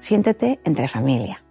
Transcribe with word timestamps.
Siéntete 0.00 0.60
entre 0.64 0.88
familia. 0.88 1.42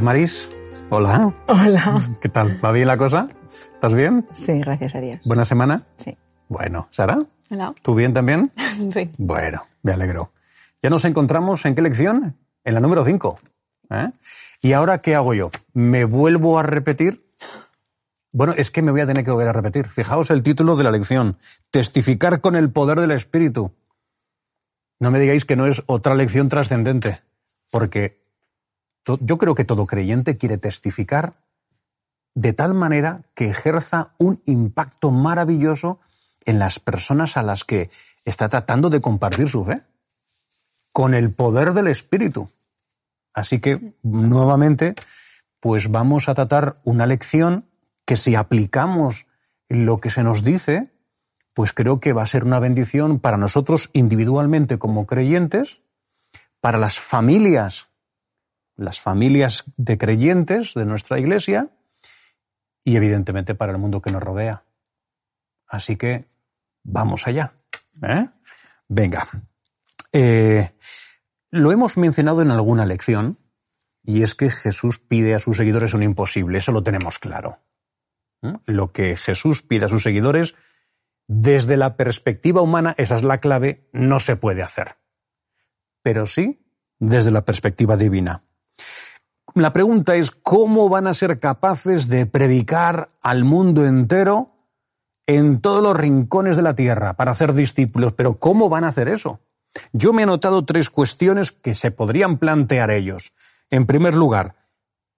Maris, 0.00 0.48
hola. 0.88 1.32
Hola. 1.46 2.00
¿Qué 2.20 2.28
tal? 2.30 2.58
¿Va 2.64 2.72
bien 2.72 2.88
la 2.88 2.96
cosa? 2.96 3.28
¿Estás 3.74 3.94
bien? 3.94 4.26
Sí, 4.32 4.54
gracias 4.54 4.94
a 4.94 5.00
Dios. 5.00 5.18
¿Buena 5.24 5.44
semana? 5.44 5.82
Sí. 5.96 6.16
Bueno, 6.48 6.88
Sara. 6.90 7.18
Hola. 7.50 7.74
¿Tú 7.82 7.94
bien 7.94 8.14
también? 8.14 8.50
Sí. 8.88 9.10
Bueno, 9.18 9.62
me 9.82 9.92
alegro. 9.92 10.32
Ya 10.82 10.88
nos 10.88 11.04
encontramos 11.04 11.66
en 11.66 11.74
qué 11.74 11.82
lección? 11.82 12.36
En 12.64 12.74
la 12.74 12.80
número 12.80 13.04
5. 13.04 13.40
¿eh? 13.90 14.10
¿Y 14.62 14.72
ahora 14.72 14.98
qué 14.98 15.14
hago 15.14 15.34
yo? 15.34 15.50
¿Me 15.72 16.04
vuelvo 16.04 16.58
a 16.58 16.62
repetir? 16.62 17.24
Bueno, 18.32 18.54
es 18.56 18.70
que 18.70 18.82
me 18.82 18.90
voy 18.90 19.00
a 19.00 19.06
tener 19.06 19.24
que 19.24 19.30
volver 19.30 19.48
a 19.48 19.52
repetir. 19.52 19.88
Fijaos 19.88 20.30
el 20.30 20.42
título 20.42 20.76
de 20.76 20.84
la 20.84 20.90
lección. 20.90 21.36
Testificar 21.70 22.40
con 22.40 22.54
el 22.54 22.70
poder 22.70 23.00
del 23.00 23.10
Espíritu. 23.10 23.72
No 25.00 25.10
me 25.10 25.18
digáis 25.18 25.44
que 25.44 25.56
no 25.56 25.66
es 25.66 25.82
otra 25.86 26.14
lección 26.14 26.48
trascendente, 26.48 27.22
porque 27.70 28.20
yo 29.04 29.38
creo 29.38 29.54
que 29.54 29.64
todo 29.64 29.86
creyente 29.86 30.36
quiere 30.36 30.58
testificar 30.58 31.34
de 32.34 32.52
tal 32.52 32.74
manera 32.74 33.22
que 33.34 33.48
ejerza 33.48 34.12
un 34.18 34.42
impacto 34.44 35.10
maravilloso 35.10 35.98
en 36.44 36.58
las 36.58 36.78
personas 36.78 37.36
a 37.36 37.42
las 37.42 37.64
que 37.64 37.90
está 38.24 38.48
tratando 38.48 38.90
de 38.90 39.00
compartir 39.00 39.48
su 39.48 39.64
fe 39.64 39.82
con 40.92 41.14
el 41.14 41.32
poder 41.32 41.72
del 41.72 41.88
Espíritu. 41.88 42.48
Así 43.34 43.60
que, 43.60 43.94
nuevamente, 44.02 44.94
pues 45.60 45.90
vamos 45.90 46.28
a 46.28 46.34
tratar 46.34 46.80
una 46.84 47.06
lección 47.06 47.66
que 48.04 48.16
si 48.16 48.34
aplicamos 48.34 49.26
lo 49.68 49.98
que 49.98 50.10
se 50.10 50.22
nos 50.22 50.42
dice, 50.42 50.90
pues 51.54 51.72
creo 51.72 52.00
que 52.00 52.12
va 52.12 52.22
a 52.22 52.26
ser 52.26 52.44
una 52.44 52.58
bendición 52.58 53.20
para 53.20 53.36
nosotros 53.36 53.90
individualmente 53.92 54.78
como 54.78 55.06
creyentes, 55.06 55.82
para 56.60 56.78
las 56.78 56.98
familias, 56.98 57.88
las 58.76 59.00
familias 59.00 59.64
de 59.76 59.98
creyentes 59.98 60.74
de 60.74 60.86
nuestra 60.86 61.18
iglesia 61.18 61.68
y 62.82 62.96
evidentemente 62.96 63.54
para 63.54 63.72
el 63.72 63.78
mundo 63.78 64.00
que 64.00 64.10
nos 64.10 64.22
rodea. 64.22 64.64
Así 65.66 65.96
que 65.96 66.24
vamos 66.82 67.26
allá. 67.26 67.52
¿eh? 68.02 68.26
Venga. 68.88 69.28
Eh, 70.12 70.70
lo 71.50 71.72
hemos 71.72 71.98
mencionado 71.98 72.42
en 72.42 72.50
alguna 72.50 72.86
lección, 72.86 73.38
y 74.02 74.22
es 74.22 74.34
que 74.34 74.50
Jesús 74.50 74.98
pide 74.98 75.34
a 75.34 75.38
sus 75.38 75.56
seguidores 75.56 75.94
un 75.94 76.02
imposible, 76.02 76.58
eso 76.58 76.72
lo 76.72 76.82
tenemos 76.82 77.18
claro. 77.18 77.58
¿Mm? 78.42 78.54
Lo 78.66 78.92
que 78.92 79.16
Jesús 79.16 79.62
pide 79.62 79.86
a 79.86 79.88
sus 79.88 80.02
seguidores, 80.02 80.54
desde 81.26 81.76
la 81.76 81.96
perspectiva 81.96 82.62
humana, 82.62 82.94
esa 82.98 83.14
es 83.14 83.22
la 83.22 83.38
clave, 83.38 83.88
no 83.92 84.18
se 84.20 84.36
puede 84.36 84.62
hacer. 84.62 84.96
Pero 86.02 86.26
sí 86.26 86.60
desde 86.98 87.30
la 87.30 87.44
perspectiva 87.44 87.96
divina. 87.96 88.44
La 89.54 89.72
pregunta 89.72 90.14
es, 90.14 90.30
¿cómo 90.30 90.88
van 90.88 91.08
a 91.08 91.14
ser 91.14 91.40
capaces 91.40 92.08
de 92.08 92.26
predicar 92.26 93.10
al 93.20 93.42
mundo 93.42 93.84
entero 93.84 94.68
en 95.26 95.60
todos 95.60 95.82
los 95.82 95.96
rincones 95.96 96.56
de 96.56 96.62
la 96.62 96.74
tierra 96.74 97.14
para 97.14 97.32
hacer 97.32 97.52
discípulos? 97.52 98.12
Pero 98.12 98.38
¿cómo 98.38 98.68
van 98.68 98.84
a 98.84 98.88
hacer 98.88 99.08
eso? 99.08 99.40
Yo 99.92 100.12
me 100.12 100.22
he 100.22 100.26
notado 100.26 100.64
tres 100.64 100.90
cuestiones 100.90 101.52
que 101.52 101.74
se 101.74 101.90
podrían 101.90 102.38
plantear 102.38 102.90
ellos. 102.90 103.32
En 103.70 103.86
primer 103.86 104.14
lugar, 104.14 104.56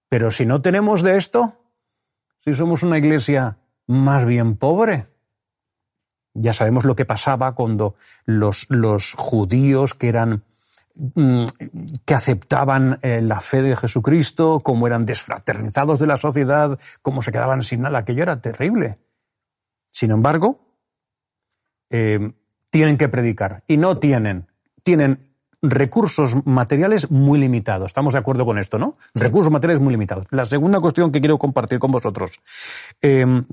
pero 0.09 0.29
si 0.29 0.45
no 0.45 0.61
tenemos 0.61 1.01
de 1.01 1.17
esto, 1.17 1.59
si 2.39 2.53
somos 2.53 2.83
una 2.83 2.97
iglesia 2.97 3.57
más 3.87 4.25
bien 4.25 4.57
pobre, 4.57 5.07
ya 6.33 6.53
sabemos 6.53 6.85
lo 6.85 6.95
que 6.95 7.05
pasaba 7.05 7.55
cuando 7.55 7.95
los, 8.25 8.67
los 8.69 9.13
judíos 9.13 9.93
que 9.93 10.09
eran 10.09 10.43
mm, 10.95 11.45
que 12.05 12.13
aceptaban 12.13 12.99
eh, 13.01 13.21
la 13.21 13.39
fe 13.39 13.61
de 13.61 13.75
Jesucristo, 13.75 14.59
cómo 14.59 14.87
eran 14.87 15.05
desfraternizados 15.05 15.99
de 15.99 16.07
la 16.07 16.17
sociedad, 16.17 16.79
cómo 17.01 17.21
se 17.21 17.31
quedaban 17.31 17.61
sin 17.61 17.81
nada, 17.81 17.99
aquello 17.99 18.23
era 18.23 18.41
terrible. 18.41 18.99
Sin 19.91 20.11
embargo, 20.11 20.59
eh, 21.89 22.33
tienen 22.73 22.97
que 22.97 23.07
predicar 23.07 23.63
y 23.67 23.77
no 23.77 23.99
tienen. 23.99 24.47
Tienen 24.81 25.19
recursos 25.61 26.43
materiales 26.47 27.11
muy 27.11 27.37
limitados. 27.37 27.91
Estamos 27.91 28.13
de 28.13 28.19
acuerdo 28.19 28.47
con 28.47 28.57
esto, 28.57 28.79
¿no? 28.79 28.97
Recursos 29.13 29.53
materiales 29.53 29.79
muy 29.79 29.91
limitados. 29.91 30.25
La 30.31 30.43
segunda 30.43 30.79
cuestión 30.79 31.11
que 31.11 31.19
quiero 31.19 31.37
compartir 31.37 31.77
con 31.77 31.91
vosotros. 31.91 32.41
Em, 32.99 33.45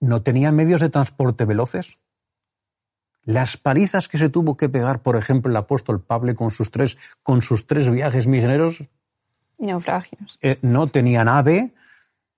¿No 0.00 0.22
tenían 0.22 0.56
medios 0.56 0.80
de 0.80 0.88
transporte 0.88 1.44
veloces? 1.44 1.98
Las 3.22 3.58
palizas 3.58 4.08
que 4.08 4.16
se 4.16 4.30
tuvo 4.30 4.56
que 4.56 4.70
pegar, 4.70 5.02
por 5.02 5.16
ejemplo, 5.16 5.50
el 5.50 5.56
apóstol 5.56 6.00
Pablo 6.00 6.34
con 6.34 6.50
sus 6.50 6.70
tres, 6.70 6.96
con 7.22 7.42
sus 7.42 7.66
tres 7.66 7.90
viajes 7.90 8.26
misioneros. 8.26 8.82
Naufragios. 9.58 10.38
Eh, 10.40 10.58
no 10.62 10.86
tenían 10.86 11.28
ave, 11.28 11.74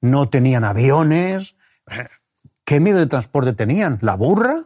no 0.00 0.28
tenían 0.28 0.64
aviones. 0.64 1.54
Eh, 1.88 2.08
¿Qué 2.64 2.80
medio 2.80 2.98
de 2.98 3.06
transporte 3.06 3.52
tenían? 3.52 3.98
¿La 4.00 4.16
burra? 4.16 4.64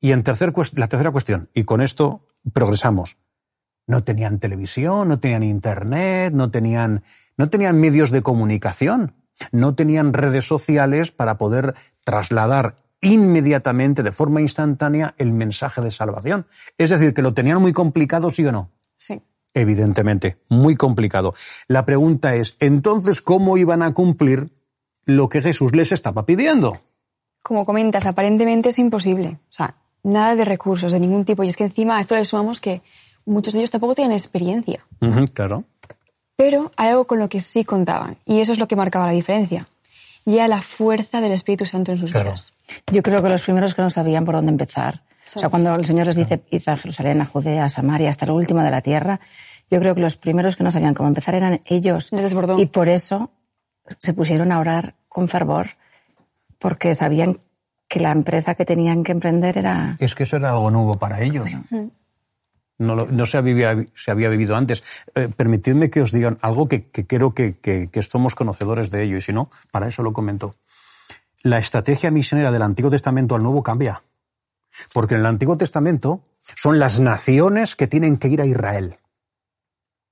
Y 0.00 0.12
en 0.12 0.22
tercer, 0.22 0.52
la 0.76 0.88
tercera 0.88 1.10
cuestión, 1.10 1.50
y 1.54 1.64
con 1.64 1.82
esto 1.82 2.26
progresamos, 2.52 3.18
no 3.86 4.02
tenían 4.02 4.38
televisión, 4.38 5.08
no 5.08 5.20
tenían 5.20 5.42
internet, 5.42 6.32
no 6.32 6.50
tenían, 6.50 7.02
no 7.36 7.50
tenían 7.50 7.78
medios 7.78 8.10
de 8.10 8.22
comunicación, 8.22 9.14
no 9.52 9.74
tenían 9.74 10.12
redes 10.12 10.46
sociales 10.46 11.12
para 11.12 11.36
poder 11.38 11.74
trasladar 12.04 12.76
inmediatamente, 13.02 14.02
de 14.02 14.12
forma 14.12 14.40
instantánea, 14.40 15.14
el 15.18 15.32
mensaje 15.32 15.80
de 15.80 15.90
salvación. 15.90 16.46
Es 16.76 16.90
decir, 16.90 17.14
que 17.14 17.22
lo 17.22 17.34
tenían 17.34 17.60
muy 17.60 17.72
complicado, 17.72 18.30
¿sí 18.30 18.44
o 18.44 18.52
no? 18.52 18.70
Sí. 18.96 19.22
Evidentemente, 19.54 20.38
muy 20.48 20.76
complicado. 20.76 21.34
La 21.66 21.84
pregunta 21.84 22.34
es, 22.36 22.56
entonces, 22.60 23.20
¿cómo 23.20 23.56
iban 23.56 23.82
a 23.82 23.92
cumplir 23.94 24.50
lo 25.04 25.28
que 25.28 25.42
Jesús 25.42 25.74
les 25.74 25.92
estaba 25.92 26.24
pidiendo? 26.24 26.80
Como 27.42 27.66
comentas, 27.66 28.06
aparentemente 28.06 28.68
es 28.68 28.78
imposible. 28.78 29.38
O 29.48 29.52
sea, 29.52 29.74
nada 30.02 30.36
de 30.36 30.44
recursos 30.44 30.92
de 30.92 31.00
ningún 31.00 31.24
tipo. 31.24 31.42
Y 31.42 31.48
es 31.48 31.56
que 31.56 31.64
encima 31.64 31.96
a 31.96 32.00
esto 32.00 32.14
le 32.14 32.24
sumamos 32.24 32.60
que 32.60 32.82
muchos 33.24 33.54
de 33.54 33.60
ellos 33.60 33.70
tampoco 33.70 33.94
tienen 33.94 34.12
experiencia. 34.12 34.84
claro. 35.34 35.64
Pero 36.36 36.72
hay 36.76 36.88
algo 36.88 37.06
con 37.06 37.18
lo 37.18 37.28
que 37.28 37.42
sí 37.42 37.64
contaban. 37.64 38.16
Y 38.24 38.40
eso 38.40 38.52
es 38.52 38.58
lo 38.58 38.66
que 38.66 38.74
marcaba 38.74 39.06
la 39.06 39.12
diferencia. 39.12 39.68
Y 40.24 40.36
era 40.36 40.48
la 40.48 40.62
fuerza 40.62 41.20
del 41.20 41.32
Espíritu 41.32 41.66
Santo 41.66 41.92
en 41.92 41.98
sus 41.98 42.12
vidas. 42.12 42.54
Yo 42.90 43.02
creo 43.02 43.22
que 43.22 43.28
los 43.28 43.42
primeros 43.42 43.74
que 43.74 43.82
no 43.82 43.90
sabían 43.90 44.24
por 44.24 44.36
dónde 44.36 44.50
empezar. 44.50 45.02
O 45.36 45.38
sea, 45.38 45.48
cuando 45.48 45.74
el 45.74 45.84
Señor 45.84 46.06
les 46.06 46.16
dice, 46.16 46.42
id 46.50 46.68
a 46.68 46.76
Jerusalén, 46.76 47.20
a 47.20 47.26
Judea, 47.26 47.64
a 47.64 47.68
Samaria, 47.68 48.10
hasta 48.10 48.26
lo 48.26 48.34
último 48.34 48.62
de 48.62 48.70
la 48.70 48.80
tierra, 48.80 49.20
yo 49.70 49.78
creo 49.78 49.94
que 49.94 50.00
los 50.00 50.16
primeros 50.16 50.56
que 50.56 50.64
no 50.64 50.70
sabían 50.70 50.94
cómo 50.94 51.08
empezar 51.08 51.34
eran 51.34 51.60
ellos. 51.66 52.10
Y 52.58 52.66
por 52.66 52.88
eso 52.88 53.30
se 53.98 54.12
pusieron 54.12 54.50
a 54.50 54.58
orar 54.58 54.94
con 55.08 55.28
fervor, 55.28 55.68
porque 56.58 56.94
sabían 56.94 57.38
que 57.90 57.98
la 57.98 58.12
empresa 58.12 58.54
que 58.54 58.64
tenían 58.64 59.02
que 59.02 59.10
emprender 59.10 59.58
era... 59.58 59.96
Es 59.98 60.14
que 60.14 60.22
eso 60.22 60.36
era 60.36 60.50
algo 60.50 60.70
nuevo 60.70 60.96
para 60.96 61.22
ellos. 61.22 61.50
No, 62.78 62.94
no 62.94 63.26
se, 63.26 63.36
había, 63.36 63.84
se, 63.96 64.12
había, 64.12 64.28
vivido 64.28 64.54
antes. 64.54 64.84
Eh, 65.16 65.28
permitidme 65.36 65.90
que 65.90 66.00
os 66.00 66.12
diga 66.12 66.36
algo 66.40 66.68
que, 66.68 66.84
creo 66.88 67.34
que, 67.34 67.56
que, 67.58 68.02
somos 68.02 68.36
conocedores 68.36 68.92
de 68.92 69.02
ello, 69.02 69.16
y 69.16 69.20
si 69.20 69.32
no, 69.32 69.50
para 69.72 69.88
eso 69.88 70.04
lo 70.04 70.12
comento. 70.12 70.54
La 71.42 71.58
estrategia 71.58 72.12
misionera 72.12 72.52
del 72.52 72.62
Antiguo 72.62 72.92
Testamento 72.92 73.34
al 73.34 73.42
Nuevo 73.42 73.64
cambia. 73.64 74.02
Porque 74.94 75.16
en 75.16 75.22
el 75.22 75.26
Antiguo 75.26 75.56
Testamento 75.56 76.22
son 76.54 76.78
las 76.78 77.00
naciones 77.00 77.74
que 77.74 77.88
tienen 77.88 78.18
que 78.18 78.28
ir 78.28 78.40
a 78.40 78.46
Israel. 78.46 78.98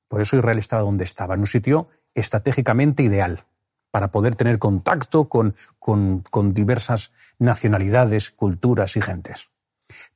Por 0.08 0.20
eso 0.20 0.36
Israel 0.36 0.58
estaba 0.58 0.82
donde 0.82 1.04
estaba, 1.04 1.34
en 1.34 1.40
un 1.40 1.46
sitio 1.46 1.88
estratégicamente 2.12 3.04
ideal 3.04 3.44
para 3.90 4.10
poder 4.10 4.36
tener 4.36 4.58
contacto 4.58 5.28
con, 5.28 5.54
con, 5.78 6.54
diversas 6.54 7.12
nacionalidades, 7.38 8.30
culturas 8.30 8.96
y 8.96 9.00
gentes. 9.00 9.50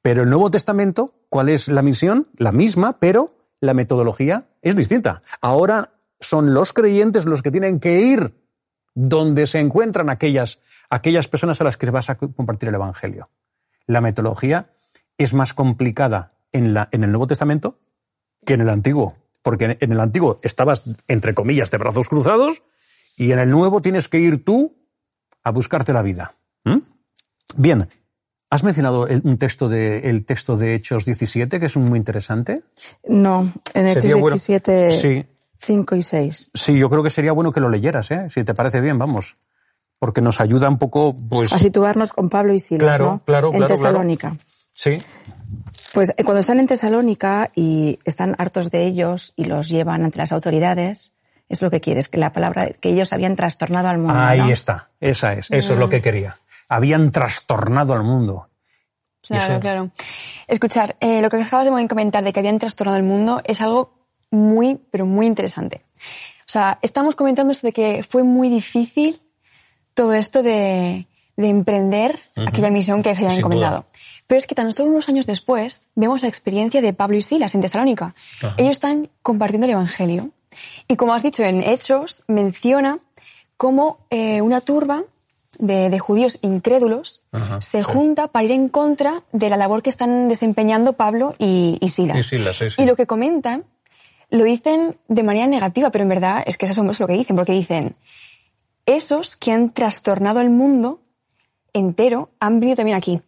Pero 0.03 0.23
el 0.23 0.31
Nuevo 0.31 0.51
Testamento, 0.51 1.15
¿cuál 1.29 1.49
es 1.49 1.69
la 1.69 1.83
misión? 1.83 2.29
La 2.37 2.53
misma, 2.53 2.99
pero 2.99 3.37
la 3.61 3.75
metodología 3.75 4.49
es 4.61 4.77
distinta. 4.77 5.23
Ahora 5.41 5.95
son 6.21 6.55
los 6.55 6.73
creyentes 6.73 7.25
los 7.25 7.43
que 7.43 7.51
tienen 7.51 7.81
que 7.81 8.01
ir 8.01 8.35
donde 8.95 9.47
se 9.47 9.59
encuentran 9.59 10.11
aquellas, 10.11 10.61
aquellas 10.91 11.29
personas 11.29 11.61
a 11.61 11.65
las 11.65 11.77
que 11.77 11.91
vas 11.91 12.11
a 12.11 12.17
compartir 12.17 12.69
el 12.69 12.75
Evangelio. 12.75 13.31
La 13.87 14.01
metodología 14.01 14.71
es 15.17 15.33
más 15.33 15.55
complicada 15.55 16.35
en, 16.53 16.75
la, 16.75 16.89
en 16.93 17.05
el 17.05 17.11
Nuevo 17.11 17.27
Testamento 17.27 17.79
que 18.45 18.55
en 18.55 18.61
el 18.61 18.69
Antiguo, 18.69 19.17
porque 19.43 19.79
en 19.81 19.93
el 19.93 20.01
Antiguo 20.01 20.39
estabas, 20.43 20.83
entre 21.09 21.33
comillas, 21.33 21.71
de 21.71 21.79
brazos 21.79 22.09
cruzados, 22.09 22.63
y 23.17 23.33
en 23.33 23.39
el 23.39 23.51
Nuevo 23.51 23.81
tienes 23.81 24.09
que 24.09 24.19
ir 24.19 24.45
tú 24.45 24.77
a 25.43 25.51
buscarte 25.51 25.93
la 25.93 26.03
vida. 26.03 26.35
¿Mm? 26.65 26.79
Bien, 27.57 27.89
¿Has 28.53 28.65
mencionado 28.65 29.09
el, 29.09 29.23
un 29.25 29.39
texto 29.39 29.67
de, 29.71 30.11
el 30.11 30.27
texto 30.27 30.57
de 30.57 30.75
Hechos 30.75 31.07
17, 31.07 31.59
que 31.59 31.65
es 31.65 31.77
muy 31.79 31.99
interesante? 31.99 32.63
No, 33.09 33.51
en 33.73 33.89
Hechos 33.89 34.05
17, 34.05 34.91
sí. 34.91 35.27
5 35.59 35.97
y 35.97 36.03
6. 36.03 36.51
Sí, 36.53 36.79
yo 36.79 36.91
creo 36.91 37.03
que 37.03 37.09
sería 37.09 37.33
bueno 37.33 37.51
que 37.51 37.61
lo 37.61 37.71
leyeras, 37.71 38.11
¿eh? 38.11 38.27
si 38.29 38.45
te 38.45 38.53
parece 38.53 38.83
bien, 38.83 38.99
vamos. 38.99 39.39
Porque 39.99 40.21
nos 40.21 40.39
ayuda 40.43 40.69
un 40.69 40.77
poco, 40.77 41.17
pues... 41.17 41.51
A 41.55 41.59
situarnos 41.59 42.13
con 42.13 42.29
Pablo 42.29 42.53
y 42.53 42.61
Silas, 42.61 42.83
claro, 42.83 43.05
¿no? 43.07 43.23
Claro, 43.25 43.53
En 43.55 43.67
Tesalónica. 43.67 44.37
Sí. 44.75 45.01
Pues 45.95 46.13
eh, 46.19 46.23
cuando 46.23 46.41
están 46.41 46.61
en 46.61 46.67
Tesalónica 46.67 47.51
y 47.55 48.01
están 48.05 48.35
hartos 48.37 48.71
de 48.71 48.85
ellos 48.85 49.33
y 49.35 49.47
los 49.47 49.71
llevan 49.71 50.05
ante 50.05 50.19
las 50.19 50.31
autoridades, 50.31 51.15
es 51.53 51.63
lo 51.63 51.71
que 51.71 51.81
quieres, 51.81 52.09
que 52.09 52.19
la 52.19 52.33
palabra, 52.33 52.71
que 52.81 52.91
ellos 52.91 53.13
habían 53.13 53.37
trastornado 53.37 53.89
al 53.89 53.99
mundo. 53.99 54.15
Ahí 54.19 54.51
está, 54.51 54.91
esa 55.01 55.33
es, 55.35 55.51
eso 55.51 55.73
es 55.75 55.79
lo 55.79 55.89
que 55.89 55.99
mm. 55.99 56.03
quería 56.03 56.37
habían 56.73 57.13
trastornado 57.13 57.93
al 57.93 58.03
mundo. 58.03 58.49
Claro, 59.21 59.61
claro. 59.61 59.91
Escuchar, 60.49 60.97
eh, 61.01 61.21
lo 61.21 61.29
que 61.29 61.37
acabas 61.37 61.67
de 61.67 61.89
comentar 61.89 62.25
de 62.25 62.33
que 62.33 62.41
habían 62.41 62.59
trastornado 62.59 62.97
el 62.97 63.05
mundo 63.05 63.43
es 63.45 63.61
algo 63.61 63.93
muy, 64.31 64.81
pero 64.91 65.05
muy 65.05 65.27
interesante. 65.27 65.85
O 66.41 66.51
sea, 66.53 66.79
estamos 66.81 67.15
comentando 67.15 67.53
esto 67.53 67.67
de 67.67 67.73
que 67.73 68.03
fue 68.03 68.25
muy 68.25 68.49
difícil 68.49 69.21
todo 69.95 70.15
esto 70.15 70.43
de, 70.43 71.07
emprender 71.37 72.21
aquella 72.37 72.71
misión 72.71 73.03
que 73.03 73.15
se 73.15 73.25
había 73.25 73.37
encomendado. 73.37 73.85
Pero 74.27 74.39
es 74.39 74.47
que 74.47 74.55
tan 74.55 74.73
solo 74.73 74.91
unos 74.91 75.09
años 75.09 75.27
después 75.27 75.89
vemos 75.95 76.23
la 76.23 76.29
experiencia 76.29 76.81
de 76.81 76.93
Pablo 76.93 77.17
y 77.17 77.23
Silas 77.23 77.55
en 77.55 77.61
Tesalónica. 77.61 78.15
Ellos 78.57 78.73
están 78.73 79.11
compartiendo 79.23 79.67
el 79.67 79.73
Evangelio. 79.73 80.31
Y 80.89 80.97
como 80.97 81.15
has 81.15 81.23
dicho 81.23 81.43
en 81.43 81.63
Hechos, 81.63 82.23
menciona 82.27 82.99
cómo 83.57 83.99
eh, 84.11 84.41
una 84.41 84.61
turba 84.61 85.05
de, 85.59 85.99
judíos 85.99 86.39
incrédulos 86.43 87.23
se 87.61 87.83
junta 87.83 88.29
para 88.29 88.45
ir 88.45 88.53
en 88.53 88.69
contra 88.69 89.23
de 89.33 89.51
la 89.51 89.57
labor 89.57 89.83
que 89.83 89.91
están 89.91 90.29
desempeñando 90.29 90.95
Pablo 90.95 91.35
y, 91.39 91.79
Silas. 91.89 92.33
Y, 92.79 92.85
lo 92.85 92.97
que 92.97 93.07
comentan 93.07 93.65
lo 94.31 94.45
dicen 94.45 94.97
de 95.09 95.23
manera 95.23 95.47
negativa, 95.47 95.91
pero 95.91 96.03
en 96.03 96.09
verdad 96.09 96.43
es 96.47 96.57
que 96.57 96.65
es 96.65 96.71
asombroso 96.71 97.05
lo 97.05 97.09
que 97.09 97.15
dicen, 97.15 97.37
porque 97.37 97.53
dicen, 97.53 97.97
esos 98.87 99.37
que 99.37 99.53
han 99.53 99.71
trastornado 99.71 100.41
el 100.41 100.51
mundo 100.51 101.01
entero 101.73 102.31
han 102.41 102.59
venido 102.59 102.77
también 102.77 102.97
aquí. 102.97 103.21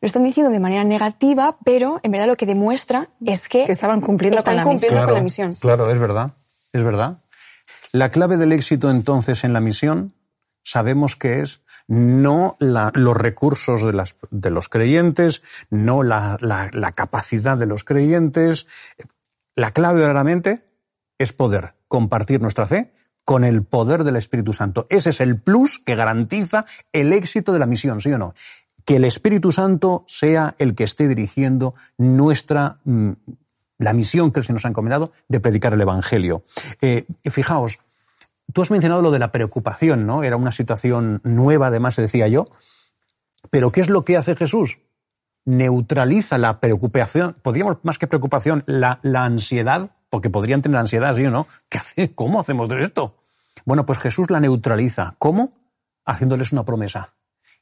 Lo 0.00 0.06
están 0.06 0.24
diciendo 0.24 0.50
de 0.50 0.60
manera 0.60 0.84
negativa, 0.84 1.56
pero 1.64 2.00
en 2.02 2.12
verdad 2.12 2.28
lo 2.28 2.36
que 2.36 2.46
demuestra 2.46 3.08
es 3.24 3.48
que, 3.48 3.64
estaban 3.64 4.00
cumpliendo, 4.00 4.42
con, 4.42 4.56
la 4.56 4.64
con 4.64 5.14
la 5.14 5.22
misión. 5.22 5.50
Claro, 5.60 5.90
es 5.90 5.98
verdad, 5.98 6.32
es 6.72 6.82
verdad. 6.82 7.22
La 7.92 8.10
clave 8.10 8.36
del 8.36 8.52
éxito 8.52 8.90
entonces 8.90 9.44
en 9.44 9.52
la 9.52 9.60
misión 9.60 10.14
sabemos 10.62 11.16
que 11.16 11.40
es 11.40 11.62
no 11.86 12.56
los 12.60 13.16
recursos 13.16 13.82
de, 14.30 14.50
los 14.50 14.68
creyentes, 14.68 15.42
no 15.70 16.02
la, 16.02 16.36
la, 16.40 16.92
capacidad 16.92 17.56
de 17.56 17.64
los 17.64 17.82
creyentes. 17.82 18.66
La 19.54 19.70
clave 19.70 20.00
verdaderamente 20.00 20.64
es 21.16 21.32
poder 21.32 21.74
compartir 21.88 22.42
nuestra 22.42 22.66
fe 22.66 22.92
con 23.24 23.44
el 23.44 23.64
poder 23.64 24.04
del 24.04 24.16
Espíritu 24.16 24.52
Santo. 24.52 24.86
Ese 24.90 25.10
es 25.10 25.20
el 25.20 25.40
plus 25.40 25.78
que 25.78 25.94
garantiza 25.94 26.66
el 26.92 27.12
éxito 27.12 27.52
de 27.52 27.58
la 27.58 27.66
misión, 27.66 28.00
¿sí 28.00 28.12
o 28.12 28.18
no? 28.18 28.34
Que 28.84 28.96
el 28.96 29.04
Espíritu 29.04 29.50
Santo 29.52 30.04
sea 30.06 30.54
el 30.58 30.74
que 30.74 30.84
esté 30.84 31.08
dirigiendo 31.08 31.74
nuestra, 31.96 32.78
mm, 32.84 33.12
la 33.78 33.92
misión 33.92 34.32
que 34.32 34.42
se 34.42 34.52
nos 34.52 34.64
ha 34.64 34.68
encomendado 34.68 35.12
de 35.28 35.40
predicar 35.40 35.72
el 35.72 35.80
Evangelio. 35.80 36.42
Eh, 36.80 37.06
fijaos, 37.30 37.78
Tú 38.52 38.62
has 38.62 38.70
mencionado 38.70 39.02
lo 39.02 39.10
de 39.10 39.18
la 39.18 39.30
preocupación, 39.30 40.06
¿no? 40.06 40.22
Era 40.22 40.36
una 40.36 40.52
situación 40.52 41.20
nueva, 41.22 41.66
además, 41.66 41.96
decía 41.96 42.28
yo. 42.28 42.46
Pero 43.50 43.70
¿qué 43.70 43.80
es 43.80 43.90
lo 43.90 44.04
que 44.04 44.16
hace 44.16 44.36
Jesús? 44.36 44.78
Neutraliza 45.44 46.38
la 46.38 46.58
preocupación, 46.60 47.36
podríamos 47.42 47.78
más 47.82 47.98
que 47.98 48.06
preocupación, 48.06 48.64
la, 48.66 49.00
ansiedad, 49.02 49.90
porque 50.08 50.30
podrían 50.30 50.62
tener 50.62 50.78
ansiedad, 50.78 51.14
¿sí 51.14 51.26
o 51.26 51.30
no? 51.30 51.46
¿Qué 51.68 51.78
hace? 51.78 52.14
¿Cómo 52.14 52.40
hacemos 52.40 52.70
esto? 52.72 53.16
Bueno, 53.64 53.84
pues 53.84 53.98
Jesús 53.98 54.30
la 54.30 54.40
neutraliza. 54.40 55.14
¿Cómo? 55.18 55.52
Haciéndoles 56.06 56.52
una 56.52 56.64
promesa. 56.64 57.14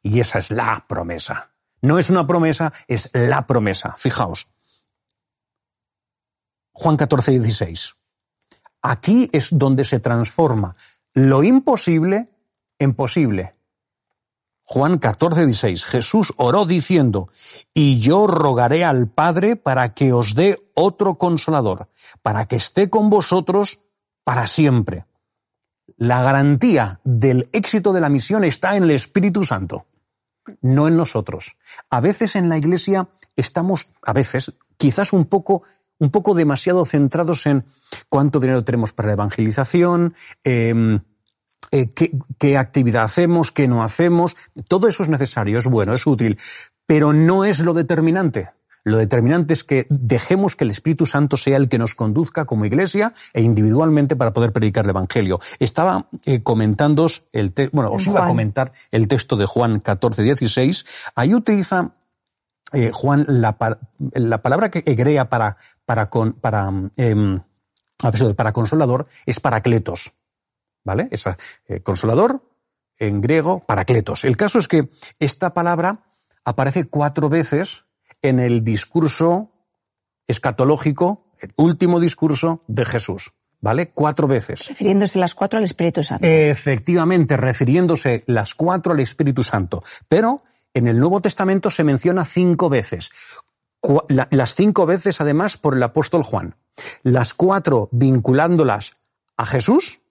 Y 0.02 0.20
esa 0.20 0.38
es 0.38 0.52
la 0.52 0.84
promesa. 0.86 1.50
No 1.82 1.98
es 1.98 2.10
una 2.10 2.26
promesa, 2.26 2.72
es 2.86 3.10
la 3.12 3.46
promesa. 3.46 3.94
Fijaos. 3.98 4.48
Juan 6.78 6.98
14, 6.98 7.32
16. 7.32 7.96
Aquí 8.82 9.30
es 9.32 9.48
donde 9.50 9.82
se 9.82 9.98
transforma 9.98 10.76
lo 11.14 11.42
imposible 11.42 12.28
en 12.78 12.92
posible. 12.92 13.54
Juan 14.62 14.98
14, 14.98 15.46
16. 15.46 15.84
Jesús 15.86 16.34
oró 16.36 16.66
diciendo, 16.66 17.30
y 17.72 17.98
yo 18.00 18.26
rogaré 18.26 18.84
al 18.84 19.08
Padre 19.08 19.56
para 19.56 19.94
que 19.94 20.12
os 20.12 20.34
dé 20.34 20.68
otro 20.74 21.16
consolador, 21.16 21.88
para 22.20 22.44
que 22.44 22.56
esté 22.56 22.90
con 22.90 23.08
vosotros 23.08 23.80
para 24.22 24.46
siempre. 24.46 25.06
La 25.96 26.22
garantía 26.22 27.00
del 27.04 27.48
éxito 27.54 27.94
de 27.94 28.02
la 28.02 28.10
misión 28.10 28.44
está 28.44 28.76
en 28.76 28.82
el 28.82 28.90
Espíritu 28.90 29.44
Santo, 29.44 29.86
no 30.60 30.88
en 30.88 30.98
nosotros. 30.98 31.56
A 31.88 32.00
veces 32.00 32.36
en 32.36 32.50
la 32.50 32.58
Iglesia 32.58 33.08
estamos, 33.34 33.88
a 34.02 34.12
veces, 34.12 34.52
quizás 34.76 35.14
un 35.14 35.24
poco 35.24 35.62
un 35.98 36.10
poco 36.10 36.34
demasiado 36.34 36.84
centrados 36.84 37.46
en 37.46 37.64
cuánto 38.08 38.40
dinero 38.40 38.64
tenemos 38.64 38.92
para 38.92 39.08
la 39.08 39.14
evangelización, 39.14 40.14
em, 40.44 41.00
eh, 41.70 41.90
qué, 42.38 42.56
actividad 42.56 43.04
hacemos, 43.04 43.50
qué 43.50 43.66
no 43.68 43.82
hacemos. 43.82 44.36
Todo 44.68 44.88
eso 44.88 45.02
es 45.02 45.08
necesario, 45.08 45.58
es 45.58 45.66
bueno, 45.66 45.94
es 45.94 46.06
útil, 46.06 46.38
pero 46.86 47.12
no 47.12 47.44
es 47.44 47.60
lo 47.60 47.72
determinante. 47.74 48.50
Lo 48.84 48.98
determinante 48.98 49.52
es 49.52 49.64
que 49.64 49.88
dejemos 49.90 50.54
que 50.54 50.62
el 50.62 50.70
Espíritu 50.70 51.06
Santo 51.06 51.36
sea 51.36 51.56
el 51.56 51.68
que 51.68 51.76
nos 51.76 51.96
conduzca 51.96 52.44
como 52.44 52.66
iglesia 52.66 53.12
e 53.32 53.42
individualmente 53.42 54.14
para 54.14 54.32
poder 54.32 54.52
predicar 54.52 54.84
el 54.84 54.90
Evangelio. 54.90 55.40
Estaba 55.58 56.06
eh, 56.24 56.44
comentando 56.44 57.08
el 57.32 57.52
bueno, 57.72 57.90
os 57.90 58.06
iba 58.06 58.24
a 58.24 58.28
comentar 58.28 58.72
el 58.92 59.08
texto 59.08 59.36
de 59.36 59.44
Juan 59.44 59.80
14, 59.80 60.22
16. 60.22 60.86
Ahí 61.16 61.34
utiliza 61.34 61.96
eh, 62.72 62.90
Juan, 62.92 63.24
la, 63.28 63.56
la, 63.98 64.42
palabra 64.42 64.70
que 64.70 64.82
crea 64.82 65.28
para, 65.28 65.56
para, 65.84 66.10
con, 66.10 66.32
para, 66.32 66.70
eh, 66.96 67.38
para 68.36 68.52
consolador 68.52 69.06
es 69.24 69.40
paracletos. 69.40 70.12
¿Vale? 70.84 71.08
Es 71.10 71.26
eh, 71.26 71.80
consolador, 71.80 72.42
en 72.98 73.20
griego, 73.20 73.60
paracletos. 73.60 74.24
El 74.24 74.36
caso 74.36 74.58
es 74.58 74.68
que 74.68 74.88
esta 75.18 75.52
palabra 75.52 76.04
aparece 76.44 76.84
cuatro 76.84 77.28
veces 77.28 77.84
en 78.22 78.38
el 78.40 78.64
discurso 78.64 79.50
escatológico, 80.26 81.26
el 81.40 81.52
último 81.56 82.00
discurso 82.00 82.62
de 82.66 82.84
Jesús. 82.84 83.32
¿Vale? 83.58 83.90
Cuatro 83.90 84.28
veces. 84.28 84.68
Refiriéndose 84.68 85.18
las 85.18 85.34
cuatro 85.34 85.58
al 85.58 85.64
Espíritu 85.64 86.02
Santo. 86.02 86.26
Efectivamente, 86.26 87.36
refiriéndose 87.36 88.22
las 88.26 88.54
cuatro 88.54 88.92
al 88.92 89.00
Espíritu 89.00 89.42
Santo. 89.42 89.82
Pero 90.08 90.42
en 90.76 90.86
el 90.86 90.98
Nuevo 90.98 91.22
Testamento 91.22 91.70
se 91.70 91.84
menciona 91.84 92.26
cinco 92.26 92.68
veces. 92.68 93.10
Las 94.08 94.54
cinco 94.54 94.84
veces, 94.84 95.22
además, 95.22 95.56
por 95.56 95.74
el 95.74 95.82
apóstol 95.82 96.22
Juan. 96.22 96.54
Las 97.02 97.32
cuatro 97.32 97.88
vinculándolas 97.92 98.96
a 99.38 99.46
Jesús. 99.46 100.02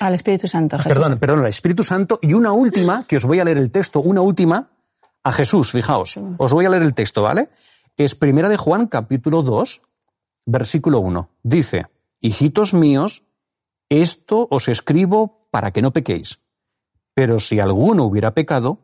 Al 0.00 0.14
Espíritu 0.14 0.48
Santo. 0.48 0.78
Perdón, 0.82 1.18
perdón, 1.18 1.40
al 1.40 1.48
Espíritu 1.48 1.84
Santo. 1.84 2.18
Y 2.22 2.32
una 2.32 2.52
última, 2.52 3.04
que 3.06 3.16
os 3.16 3.26
voy 3.26 3.38
a 3.38 3.44
leer 3.44 3.58
el 3.58 3.70
texto, 3.70 4.00
una 4.00 4.22
última, 4.22 4.70
a 5.22 5.32
Jesús, 5.32 5.72
fijaos. 5.72 6.18
Os 6.38 6.52
voy 6.54 6.64
a 6.64 6.70
leer 6.70 6.82
el 6.82 6.94
texto, 6.94 7.22
¿vale? 7.22 7.50
Es 7.98 8.14
primera 8.14 8.48
de 8.48 8.56
Juan, 8.56 8.86
capítulo 8.86 9.42
2, 9.42 9.82
versículo 10.46 11.00
1. 11.00 11.28
Dice, 11.42 11.82
hijitos 12.20 12.72
míos, 12.72 13.24
esto 13.90 14.48
os 14.50 14.68
escribo 14.68 15.48
para 15.50 15.70
que 15.70 15.82
no 15.82 15.92
pequéis. 15.92 16.38
Pero 17.12 17.38
si 17.40 17.60
alguno 17.60 18.04
hubiera 18.04 18.32
pecado, 18.32 18.78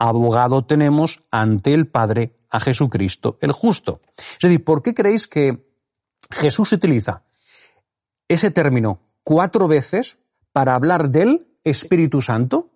abogado 0.00 0.64
tenemos 0.64 1.20
ante 1.30 1.74
el 1.74 1.86
Padre 1.86 2.34
a 2.50 2.58
Jesucristo 2.58 3.38
el 3.40 3.52
justo. 3.52 4.00
Es 4.16 4.38
decir, 4.40 4.64
¿por 4.64 4.82
qué 4.82 4.94
creéis 4.94 5.28
que 5.28 5.64
Jesús 6.32 6.72
utiliza 6.72 7.22
ese 8.28 8.50
término 8.50 9.00
cuatro 9.22 9.68
veces 9.68 10.18
para 10.52 10.74
hablar 10.74 11.10
del 11.10 11.46
Espíritu 11.62 12.22
Santo? 12.22 12.70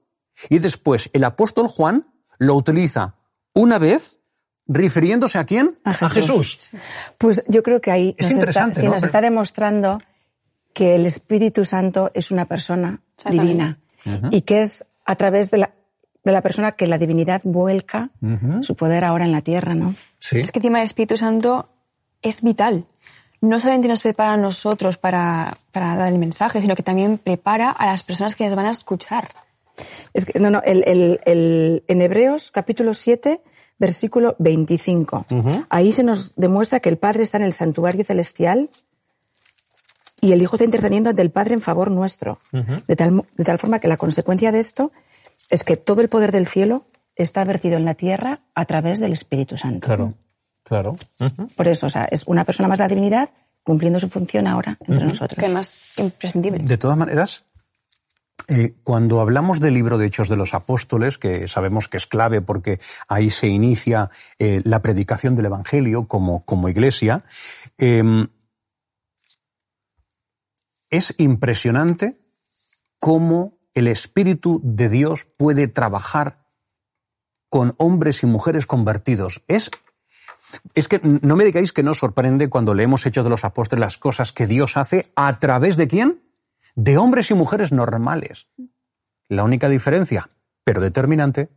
Y 0.49 0.59
después 0.59 1.11
el 1.12 1.25
apóstol 1.25 1.66
Juan 1.69 2.07
lo 2.38 2.54
utiliza 2.54 3.16
una 3.54 3.78
vez 3.78 4.21
refiriéndose 4.66 5.38
a 5.38 5.45
quién? 5.45 5.78
A 5.85 5.93
Jesús. 5.95 6.71
Pues 7.19 7.43
yo 7.49 7.62
creo 7.62 7.81
que 7.81 7.90
ahí 7.90 8.14
Es 8.19 8.35
nos, 8.37 8.49
está, 8.49 8.73
sí, 8.73 8.85
¿no? 8.85 8.93
nos 8.93 8.97
Pero- 9.02 9.07
está 9.07 9.21
demostrando 9.21 10.00
que 10.73 10.97
el 10.97 11.07
Espíritu 11.07 11.64
Santo 11.64 12.11
es 12.14 12.31
una 12.31 12.47
persona 12.47 13.00
divina 13.31 13.78
y 14.31 14.43
que 14.43 14.61
es 14.62 14.85
a 15.07 15.14
través 15.16 15.50
de 15.50 15.59
la, 15.59 15.75
de 16.25 16.33
la 16.33 16.40
persona 16.40 16.73
que 16.73 16.87
la 16.87 16.99
divinidad 16.99 17.43
vuelca 17.45 18.11
su 18.62 18.75
poder 18.76 19.04
ahora 19.04 19.25
en 19.25 19.33
la 19.33 19.43
tierra, 19.43 19.75
¿no? 19.75 19.95
Sí. 20.19 20.40
Es 20.40 20.50
que 20.52 20.59
encima 20.59 20.78
el 20.78 20.85
Espíritu 20.85 21.16
Santo 21.16 21.69
es 22.23 22.40
vital. 22.43 22.87
No 23.43 23.61
solamente 23.61 23.88
nos 23.88 24.00
prepara 24.00 24.33
a 24.33 24.37
nosotros 24.38 24.97
para, 24.97 25.57
para 25.71 25.97
dar 25.97 26.11
el 26.11 26.19
mensaje, 26.19 26.62
sino 26.62 26.75
que 26.75 26.83
también 26.83 27.19
prepara 27.19 27.71
a 27.71 27.87
las 27.87 28.02
personas 28.02 28.35
que 28.37 28.47
nos 28.47 28.57
van 28.57 28.64
a 28.66 28.71
escuchar. 28.71 29.28
Es 30.14 30.25
que, 30.25 30.38
no, 30.40 30.49
no, 30.50 30.62
el, 30.62 30.83
el- 30.87 31.21
el- 31.26 31.85
en 31.88 32.00
Hebreos 32.00 32.50
capítulo 32.50 32.95
7, 32.95 33.43
versículo 33.78 34.35
25. 34.38 35.26
Ahí 35.69 35.93
se 35.93 36.04
nos 36.04 36.35
demuestra 36.37 36.81
que 36.81 36.88
el 36.88 36.97
Padre 36.97 37.23
está 37.25 37.37
en 37.37 37.45
el 37.45 37.52
santuario 37.52 38.02
celestial 38.04 38.71
y 40.21 40.33
el 40.33 40.40
Hijo 40.40 40.57
está 40.57 40.64
intercediendo 40.64 41.11
ante 41.11 41.21
el 41.23 41.31
Padre 41.31 41.54
en 41.54 41.61
favor 41.61 41.90
nuestro. 41.90 42.38
de, 42.52 42.97
tal, 42.97 43.25
de 43.37 43.45
tal 43.45 43.59
forma 43.59 43.78
que 43.78 43.88
la 43.88 43.97
consecuencia 43.99 44.52
de 44.52 44.61
esto 44.61 44.90
es 45.51 45.65
que 45.65 45.77
todo 45.77 46.01
el 46.01 46.09
poder 46.09 46.33
del 46.33 46.47
cielo 46.47 46.87
está 47.17 47.45
vertido 47.45 47.77
en 47.77 47.85
la 47.85 47.95
tierra 47.95 48.41
a 48.55 48.65
través 48.65 49.01
del 49.01 49.13
Espíritu 49.13 49.57
Santo. 49.57 49.87
Claro, 49.87 50.15
claro. 50.63 50.97
Por 51.57 51.69
eso, 51.69 51.87
o 51.87 51.91
sea, 51.91 52.05
es 52.11 52.25
una 52.27 52.45
persona 52.45 52.69
más 52.69 52.79
de 52.79 52.85
la 52.85 52.89
divinidad 52.89 53.31
cumpliendo 53.63 53.99
su 53.99 54.09
función 54.09 54.47
ahora 54.47 54.77
entre 54.81 55.07
nosotros. 55.07 55.39
Que 55.39 55.47
además 55.47 55.95
imprescindible. 55.97 56.65
De 56.65 56.77
todas 56.77 56.99
maneras, 56.99 57.47
eh, 58.49 58.75
cuando 58.83 59.21
hablamos 59.21 59.59
del 59.59 59.75
libro 59.75 59.97
de 59.97 60.07
Hechos 60.07 60.29
de 60.29 60.37
los 60.37 60.53
Apóstoles, 60.53 61.17
que 61.17 61.49
sabemos 61.49 61.89
que 61.89 61.97
es 61.97 62.07
clave 62.07 62.43
porque 62.43 62.79
ahí 63.09 63.31
se 63.31 63.49
inicia 63.49 64.11
eh, 64.39 64.61
la 64.65 64.83
predicación 64.83 65.35
del 65.35 65.47
Evangelio 65.47 66.07
como, 66.07 66.45
como 66.45 66.69
iglesia, 66.69 67.25
eh, 67.79 68.03
es 70.91 71.15
impresionante 71.17 72.21
cómo 73.01 73.59
el 73.75 73.88
Espíritu 73.88 74.61
de 74.64 74.88
Dios 74.88 75.25
puede 75.25 75.69
trabajar 75.69 76.47
con 77.49 77.75
hombres 77.78 78.23
y 78.23 78.26
mujeres 78.26 78.66
convertidos. 78.66 79.43
Es 79.47 79.71
es 80.75 80.88
que 80.88 81.00
no 81.02 81.37
me 81.37 81.45
digáis 81.45 81.73
que 81.73 81.83
no 81.83 81.95
sorprende 81.95 82.49
cuando 82.49 82.75
leemos 82.75 83.07
Hechos 83.07 83.25
de 83.25 83.31
los 83.31 83.45
Apóstoles 83.45 83.81
las 83.81 83.99
cosas 83.99 84.33
que 84.33 84.47
Dios 84.47 84.76
hace 84.76 85.12
a 85.16 85.38
través 85.38 85.76
de 85.76 85.88
quién? 85.88 86.23
De 86.75 86.97
hombres 86.97 87.31
y 87.31 87.35
mujeres 87.35 87.73
normales. 87.73 88.49
La 89.28 89.45
única 89.45 89.69
diferencia, 89.69 90.28
pero 90.64 90.81
determinante, 90.81 91.50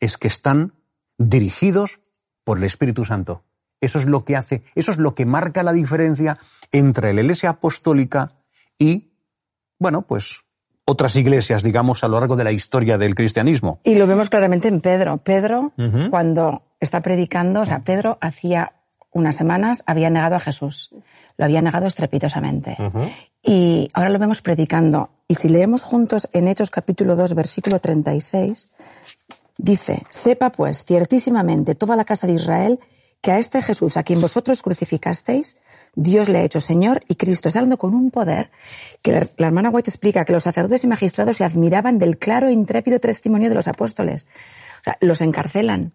es 0.00 0.16
que 0.16 0.28
están 0.28 0.74
dirigidos 1.16 2.00
por 2.44 2.58
el 2.58 2.64
Espíritu 2.64 3.04
Santo. 3.04 3.44
Eso 3.80 3.98
es 3.98 4.06
lo 4.06 4.24
que 4.24 4.36
hace, 4.36 4.62
eso 4.74 4.90
es 4.90 4.98
lo 4.98 5.14
que 5.14 5.26
marca 5.26 5.62
la 5.62 5.72
diferencia 5.72 6.38
entre 6.72 7.12
la 7.12 7.20
Iglesia 7.20 7.50
apostólica 7.50 8.32
y, 8.78 9.12
bueno, 9.78 10.02
pues 10.02 10.44
otras 10.88 11.16
iglesias, 11.16 11.62
digamos, 11.62 12.02
a 12.02 12.08
lo 12.08 12.18
largo 12.18 12.34
de 12.34 12.44
la 12.44 12.52
historia 12.52 12.96
del 12.96 13.14
cristianismo. 13.14 13.78
Y 13.84 13.96
lo 13.96 14.06
vemos 14.06 14.30
claramente 14.30 14.68
en 14.68 14.80
Pedro. 14.80 15.18
Pedro, 15.18 15.72
cuando 16.08 16.62
está 16.80 17.02
predicando, 17.02 17.60
o 17.60 17.66
sea, 17.66 17.80
Pedro 17.80 18.16
hacía 18.22 18.72
unas 19.12 19.36
semanas 19.36 19.82
había 19.84 20.08
negado 20.08 20.36
a 20.36 20.40
Jesús. 20.40 20.90
Lo 21.36 21.44
había 21.44 21.60
negado 21.60 21.86
estrepitosamente. 21.86 22.76
Y 23.42 23.90
ahora 23.92 24.08
lo 24.08 24.18
vemos 24.18 24.40
predicando. 24.40 25.10
Y 25.28 25.34
si 25.34 25.50
leemos 25.50 25.82
juntos 25.82 26.26
en 26.32 26.48
Hechos 26.48 26.70
capítulo 26.70 27.16
2, 27.16 27.34
versículo 27.34 27.80
36, 27.80 28.72
dice, 29.58 30.06
sepa 30.08 30.50
pues 30.50 30.84
ciertísimamente 30.84 31.74
toda 31.74 31.96
la 31.96 32.06
casa 32.06 32.26
de 32.26 32.32
Israel 32.32 32.80
que 33.20 33.32
a 33.32 33.38
este 33.38 33.60
Jesús, 33.60 33.98
a 33.98 34.04
quien 34.04 34.22
vosotros 34.22 34.62
crucificasteis, 34.62 35.58
Dios 36.00 36.28
le 36.28 36.38
ha 36.38 36.42
hecho 36.44 36.60
Señor 36.60 37.02
y 37.08 37.16
Cristo. 37.16 37.48
Está 37.48 37.58
hablando 37.58 37.76
con 37.76 37.92
un 37.92 38.12
poder 38.12 38.52
que 39.02 39.10
la, 39.10 39.28
la 39.36 39.48
hermana 39.48 39.70
White 39.70 39.90
explica 39.90 40.24
que 40.24 40.32
los 40.32 40.44
sacerdotes 40.44 40.84
y 40.84 40.86
magistrados 40.86 41.38
se 41.38 41.44
admiraban 41.44 41.98
del 41.98 42.18
claro 42.18 42.46
e 42.46 42.52
intrépido 42.52 43.00
testimonio 43.00 43.48
de 43.48 43.56
los 43.56 43.66
apóstoles. 43.66 44.28
O 44.80 44.84
sea, 44.84 44.96
los 45.00 45.20
encarcelan. 45.20 45.92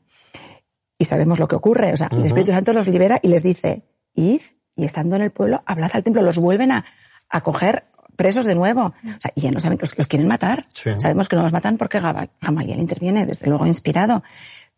Y 0.98 1.06
sabemos 1.06 1.40
lo 1.40 1.48
que 1.48 1.56
ocurre. 1.56 1.94
O 1.94 1.98
sea, 1.98 2.10
el 2.12 2.26
Espíritu 2.26 2.52
Santo 2.52 2.74
los 2.74 2.90
libera 2.90 3.18
y 3.24 3.30
les 3.30 3.44
dice, 3.44 3.84
id 4.14 4.42
y 4.76 4.84
estando 4.84 5.16
en 5.16 5.22
el 5.22 5.32
pueblo, 5.32 5.64
hablad 5.66 5.92
al 5.94 6.04
templo. 6.04 6.22
Los 6.22 6.38
vuelven 6.38 6.74
a, 6.74 6.84
a 7.30 7.40
coger 7.40 7.86
presos 8.18 8.46
de 8.46 8.56
nuevo. 8.56 8.88
O 8.88 9.22
sea, 9.22 9.32
y 9.36 9.42
ya 9.42 9.52
no 9.52 9.62
saben 9.62 9.78
que 9.78 9.84
los, 9.84 9.98
los 9.98 10.08
quieren 10.08 10.28
matar. 10.28 10.68
Sí. 10.74 10.90
Sabemos 10.98 11.30
que 11.30 11.38
no 11.38 11.44
los 11.44 11.54
matan 11.54 11.78
porque 11.78 12.02
Gamaliel 12.42 12.80
interviene, 12.80 13.26
desde 13.26 13.48
luego 13.48 13.66
inspirado. 13.66 14.22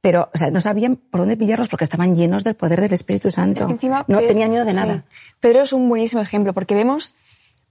Pero, 0.05 0.29
o 0.31 0.37
sea, 0.37 0.51
no 0.51 0.61
sabían 0.61 0.97
por 0.97 1.21
dónde 1.21 1.35
pillarlos 1.35 1.67
porque 1.67 1.83
estaban 1.83 2.15
llenos 2.15 2.43
del 2.43 2.53
poder 2.53 2.79
del 2.79 2.93
Espíritu 2.93 3.31
Santo. 3.31 3.61
Es 3.61 3.65
que 3.65 3.71
encima 3.73 4.05
no 4.07 4.19
tenían 4.19 4.51
miedo 4.51 4.63
de 4.63 4.69
sí. 4.69 4.77
nada. 4.77 5.03
Pedro 5.39 5.63
es 5.63 5.73
un 5.73 5.89
buenísimo 5.89 6.21
ejemplo 6.21 6.53
porque 6.53 6.75
vemos 6.75 7.15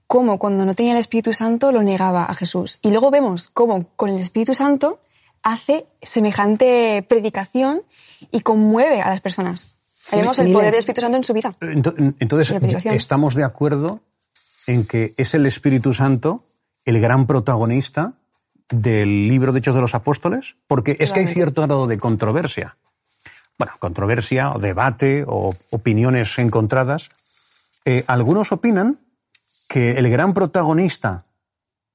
cómo 0.05 0.37
cuando 0.37 0.65
no 0.65 0.75
tenía 0.75 0.91
el 0.91 0.97
Espíritu 0.97 1.31
Santo 1.31 1.71
lo 1.71 1.81
negaba 1.81 2.25
a 2.25 2.33
Jesús. 2.35 2.77
Y 2.81 2.89
luego 2.91 3.09
vemos 3.09 3.47
cómo 3.53 3.87
con 3.95 4.09
el 4.09 4.19
Espíritu 4.19 4.53
Santo 4.53 4.99
hace 5.43 5.85
semejante 6.01 7.05
predicación 7.07 7.83
y 8.33 8.41
conmueve 8.41 8.99
a 9.01 9.09
las 9.11 9.21
personas. 9.21 9.75
Ahí 10.11 10.19
vemos 10.19 10.37
el 10.39 10.47
miles. 10.47 10.57
poder 10.57 10.71
del 10.71 10.79
Espíritu 10.79 11.01
Santo 11.01 11.15
en 11.17 11.23
su 11.23 11.31
vida. 11.33 11.55
Ento- 11.61 12.15
Entonces, 12.19 12.85
estamos 12.91 13.35
de 13.35 13.45
acuerdo 13.45 14.01
en 14.67 14.85
que 14.85 15.13
es 15.15 15.33
el 15.35 15.45
Espíritu 15.45 15.93
Santo 15.93 16.43
el 16.83 16.99
gran 16.99 17.27
protagonista 17.27 18.15
del 18.69 19.27
libro 19.27 19.51
de 19.51 19.59
Hechos 19.59 19.75
de 19.75 19.81
los 19.81 19.95
Apóstoles, 19.95 20.55
porque 20.67 20.97
es 20.99 21.11
que 21.11 21.19
hay 21.19 21.27
cierto 21.27 21.61
grado 21.61 21.87
de 21.87 21.97
controversia. 21.97 22.77
Bueno, 23.57 23.73
controversia 23.79 24.51
o 24.51 24.59
debate 24.59 25.23
o 25.27 25.55
opiniones 25.71 26.37
encontradas. 26.39 27.09
Eh, 27.85 28.03
algunos 28.07 28.51
opinan 28.51 28.99
que 29.69 29.91
el 29.91 30.09
gran 30.09 30.33
protagonista 30.33 31.25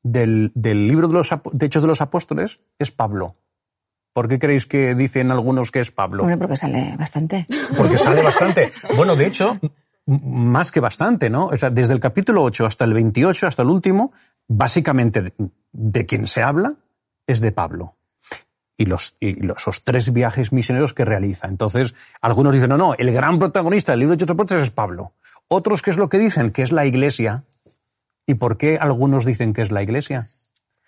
del, 0.02 0.52
del 0.54 0.88
libro 0.88 1.08
de, 1.08 1.14
los, 1.14 1.30
de 1.52 1.66
Hechos 1.66 1.82
de 1.82 1.88
los 1.88 2.00
Apóstoles 2.00 2.60
es 2.78 2.90
Pablo. 2.90 3.36
¿Por 4.12 4.28
qué 4.28 4.38
creéis 4.38 4.66
que 4.66 4.94
dicen 4.94 5.30
algunos 5.30 5.70
que 5.70 5.80
es 5.80 5.90
Pablo? 5.90 6.22
Hombre, 6.22 6.38
porque 6.38 6.56
sale 6.56 6.96
bastante. 6.98 7.46
Porque 7.76 7.96
sale 7.96 8.22
bastante. 8.22 8.72
Bueno, 8.96 9.14
de 9.14 9.26
hecho, 9.26 9.58
más 10.06 10.70
que 10.72 10.80
bastante, 10.80 11.30
¿no? 11.30 11.46
O 11.46 11.56
sea, 11.56 11.70
desde 11.70 11.92
el 11.92 12.00
capítulo 12.00 12.42
8 12.42 12.66
hasta 12.66 12.84
el 12.84 12.94
28, 12.94 13.46
hasta 13.46 13.62
el 13.62 13.68
último, 13.68 14.12
básicamente 14.48 15.32
de, 15.72 16.06
quien 16.06 16.26
se 16.26 16.42
habla 16.42 16.74
es 17.26 17.40
de 17.40 17.52
Pablo. 17.52 17.96
Y 18.76 18.86
los, 18.86 19.16
y 19.20 19.42
los 19.42 19.58
esos 19.58 19.84
tres 19.84 20.12
viajes 20.12 20.52
misioneros 20.52 20.94
que 20.94 21.04
realiza. 21.04 21.48
Entonces, 21.48 21.94
algunos 22.22 22.54
dicen, 22.54 22.70
no, 22.70 22.78
no, 22.78 22.94
el 22.94 23.12
gran 23.12 23.38
protagonista 23.38 23.92
del 23.92 24.00
libro 24.00 24.12
de 24.12 24.16
Hechos 24.16 24.26
de 24.28 24.32
los 24.32 24.36
Apóstoles 24.36 24.62
es 24.64 24.70
Pablo. 24.70 25.12
Otros, 25.48 25.82
¿qué 25.82 25.90
es 25.90 25.98
lo 25.98 26.08
que 26.08 26.18
dicen? 26.18 26.50
Que 26.50 26.62
es 26.62 26.72
la 26.72 26.86
iglesia. 26.86 27.44
¿Y 28.26 28.34
por 28.34 28.56
qué 28.56 28.78
algunos 28.78 29.24
dicen 29.26 29.52
que 29.52 29.62
es 29.62 29.70
la 29.70 29.82
iglesia? 29.82 30.22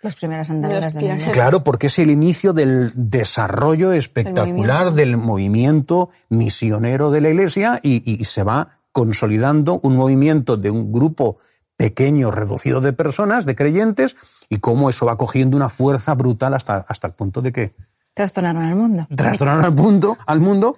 Las 0.02 0.16
primeras 0.16 0.50
andadoras 0.50 0.94
del 0.94 1.08
mundo. 1.08 1.32
Claro, 1.32 1.62
porque 1.62 1.86
es 1.86 1.98
el 1.98 2.10
inicio 2.10 2.52
del 2.52 2.90
desarrollo 2.96 3.92
espectacular 3.92 4.92
del 4.94 5.16
movimiento, 5.16 6.10
misionero 6.28 7.12
de 7.12 7.20
la 7.20 7.28
Iglesia 7.28 7.78
y, 7.84 8.20
y 8.20 8.24
se 8.24 8.42
va 8.42 8.78
consolidando 8.90 9.78
un 9.82 9.96
movimiento 9.96 10.56
de 10.56 10.70
un 10.70 10.92
grupo 10.92 11.38
pequeño, 11.82 12.30
reducido 12.30 12.80
de 12.80 12.92
personas, 12.92 13.44
de 13.44 13.56
creyentes, 13.56 14.14
y 14.48 14.58
cómo 14.58 14.88
eso 14.88 15.06
va 15.06 15.16
cogiendo 15.16 15.56
una 15.56 15.68
fuerza 15.68 16.14
brutal 16.14 16.54
hasta, 16.54 16.84
hasta 16.88 17.08
el 17.08 17.14
punto 17.14 17.42
de 17.42 17.50
que 17.52 17.74
Trastornaron 18.14 18.62
al 18.62 18.76
mundo. 18.76 19.06
trastornaron 19.16 19.64
al 19.64 19.74
mundo, 19.74 20.16
al 20.26 20.38
mundo 20.40 20.76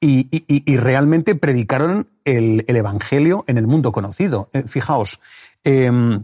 y, 0.00 0.28
y- 0.30 0.44
y- 0.46 0.62
y 0.72 0.76
realmente 0.76 1.34
predicaron 1.34 2.06
el, 2.24 2.64
el 2.68 2.76
Evangelio 2.76 3.42
en 3.48 3.58
el 3.58 3.66
mundo 3.66 3.90
conocido. 3.90 4.48
Eh, 4.52 4.62
fijaos, 4.66 5.20
em, 5.64 6.22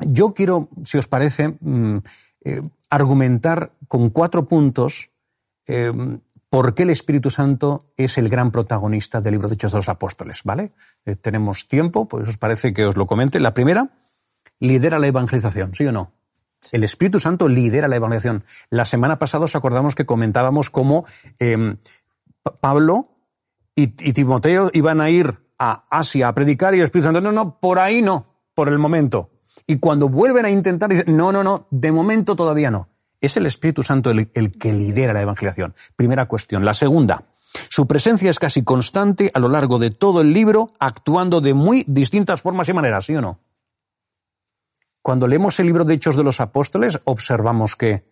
yo 0.00 0.32
quiero, 0.34 0.68
si 0.84 0.98
os 0.98 1.08
parece, 1.08 1.56
mm, 1.60 1.96
eh, 2.44 2.62
argumentar 2.90 3.72
con 3.88 4.10
cuatro 4.10 4.46
puntos 4.46 5.10
em, 5.66 6.20
por 6.48 6.74
qué 6.74 6.84
el 6.84 6.90
Espíritu 6.90 7.30
Santo 7.30 7.92
es 7.96 8.18
el 8.18 8.28
gran 8.28 8.50
protagonista 8.50 9.20
del 9.20 9.32
libro 9.32 9.48
de 9.48 9.54
Hechos 9.54 9.72
de 9.72 9.78
los 9.78 9.88
Apóstoles, 9.88 10.40
¿vale? 10.44 10.72
Eh, 11.04 11.16
tenemos 11.16 11.68
tiempo, 11.68 12.06
pues 12.08 12.28
os 12.28 12.36
parece 12.38 12.72
que 12.72 12.86
os 12.86 12.96
lo 12.96 13.06
comente. 13.06 13.40
La 13.40 13.52
primera, 13.54 13.90
lidera 14.60 14.98
la 14.98 15.08
evangelización, 15.08 15.74
¿sí 15.74 15.84
o 15.86 15.92
no? 15.92 16.12
El 16.72 16.84
Espíritu 16.84 17.20
Santo 17.20 17.48
lidera 17.48 17.88
la 17.88 17.96
evangelización. 17.96 18.44
La 18.70 18.84
semana 18.84 19.18
pasada 19.18 19.44
os 19.44 19.54
acordamos 19.56 19.94
que 19.94 20.06
comentábamos 20.06 20.70
cómo 20.70 21.04
em, 21.38 21.76
Pa- 22.42 22.56
Pablo 22.60 23.08
y, 23.74 23.94
y 24.08 24.12
Timoteo 24.12 24.70
iban 24.72 25.00
a 25.00 25.10
ir 25.10 25.38
a 25.58 25.84
Asia 25.90 26.28
a 26.28 26.34
predicar 26.34 26.74
y 26.74 26.78
el 26.78 26.84
Espíritu 26.84 27.06
Santo, 27.06 27.20
no, 27.20 27.32
no, 27.32 27.60
por 27.60 27.78
ahí 27.78 28.02
no, 28.02 28.24
por 28.54 28.68
el 28.68 28.78
momento. 28.78 29.30
Y 29.66 29.78
cuando 29.78 30.08
vuelven 30.08 30.44
a 30.44 30.50
intentar, 30.50 30.90
dicen, 30.90 31.16
no, 31.16 31.32
no, 31.32 31.42
no, 31.44 31.66
de 31.70 31.92
momento 31.92 32.36
todavía 32.36 32.70
no. 32.70 32.88
Es 33.20 33.36
el 33.36 33.46
Espíritu 33.46 33.82
Santo 33.82 34.10
el, 34.10 34.30
el 34.34 34.58
que 34.58 34.72
lidera 34.72 35.12
la 35.12 35.22
evangelización. 35.22 35.74
Primera 35.96 36.26
cuestión. 36.26 36.64
La 36.64 36.74
segunda, 36.74 37.24
su 37.68 37.86
presencia 37.86 38.30
es 38.30 38.38
casi 38.38 38.62
constante 38.62 39.30
a 39.34 39.38
lo 39.38 39.48
largo 39.48 39.78
de 39.78 39.90
todo 39.90 40.20
el 40.20 40.32
libro, 40.32 40.72
actuando 40.78 41.40
de 41.40 41.54
muy 41.54 41.84
distintas 41.86 42.42
formas 42.42 42.68
y 42.68 42.72
maneras, 42.72 43.06
¿sí 43.06 43.14
o 43.16 43.20
no? 43.20 43.40
Cuando 45.02 45.28
leemos 45.28 45.58
el 45.60 45.66
libro 45.66 45.84
de 45.84 45.94
Hechos 45.94 46.16
de 46.16 46.24
los 46.24 46.40
Apóstoles, 46.40 46.98
observamos 47.04 47.76
que 47.76 48.04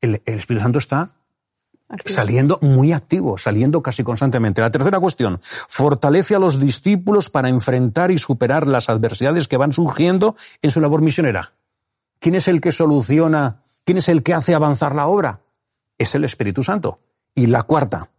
el, 0.00 0.22
el 0.24 0.34
Espíritu 0.34 0.62
Santo 0.62 0.78
está 0.78 1.14
Saliendo 2.06 2.58
muy 2.62 2.92
activo, 2.92 3.38
saliendo 3.38 3.82
casi 3.82 4.02
constantemente. 4.02 4.60
La 4.60 4.70
tercera 4.70 4.98
cuestión, 4.98 5.40
fortalece 5.42 6.34
a 6.34 6.38
los 6.38 6.58
discípulos 6.58 7.30
para 7.30 7.48
enfrentar 7.48 8.10
y 8.10 8.18
superar 8.18 8.66
las 8.66 8.88
adversidades 8.88 9.48
que 9.48 9.58
van 9.58 9.72
surgiendo 9.72 10.34
en 10.62 10.70
su 10.70 10.80
labor 10.80 11.02
misionera. 11.02 11.53
¿Quién 12.24 12.36
es 12.36 12.48
el 12.48 12.62
que 12.62 12.72
soluciona? 12.72 13.62
¿Quién 13.84 13.98
es 13.98 14.08
el 14.08 14.22
que 14.22 14.32
hace 14.32 14.54
avanzar 14.54 14.94
la 14.94 15.08
obra? 15.08 15.42
Es 15.98 16.14
el 16.14 16.24
Espíritu 16.24 16.62
Santo. 16.62 17.00
Y 17.34 17.48
la 17.48 17.64
cuarta, 17.64 18.12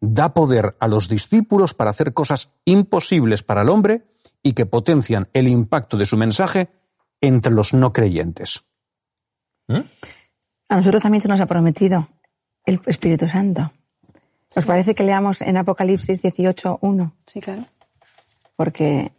da 0.00 0.32
poder 0.32 0.76
a 0.78 0.86
los 0.86 1.08
discípulos 1.08 1.74
para 1.74 1.90
hacer 1.90 2.14
cosas 2.14 2.52
imposibles 2.64 3.42
para 3.42 3.62
el 3.62 3.68
hombre 3.68 4.04
y 4.44 4.52
que 4.52 4.64
potencian 4.64 5.28
el 5.32 5.48
impacto 5.48 5.96
de 5.96 6.04
su 6.04 6.16
mensaje 6.16 6.70
entre 7.20 7.52
los 7.52 7.74
no 7.74 7.92
creyentes. 7.92 8.62
¿Mm? 9.66 9.80
A 10.68 10.76
nosotros 10.76 11.02
también 11.02 11.22
se 11.22 11.26
nos 11.26 11.40
ha 11.40 11.46
prometido 11.46 12.10
el 12.64 12.80
Espíritu 12.86 13.26
Santo. 13.26 13.72
¿Os 14.54 14.64
parece 14.64 14.94
que 14.94 15.02
leamos 15.02 15.42
en 15.42 15.56
Apocalipsis 15.56 16.22
18.1? 16.22 17.10
Sí, 17.26 17.40
claro. 17.40 17.66
Porque 18.54 19.10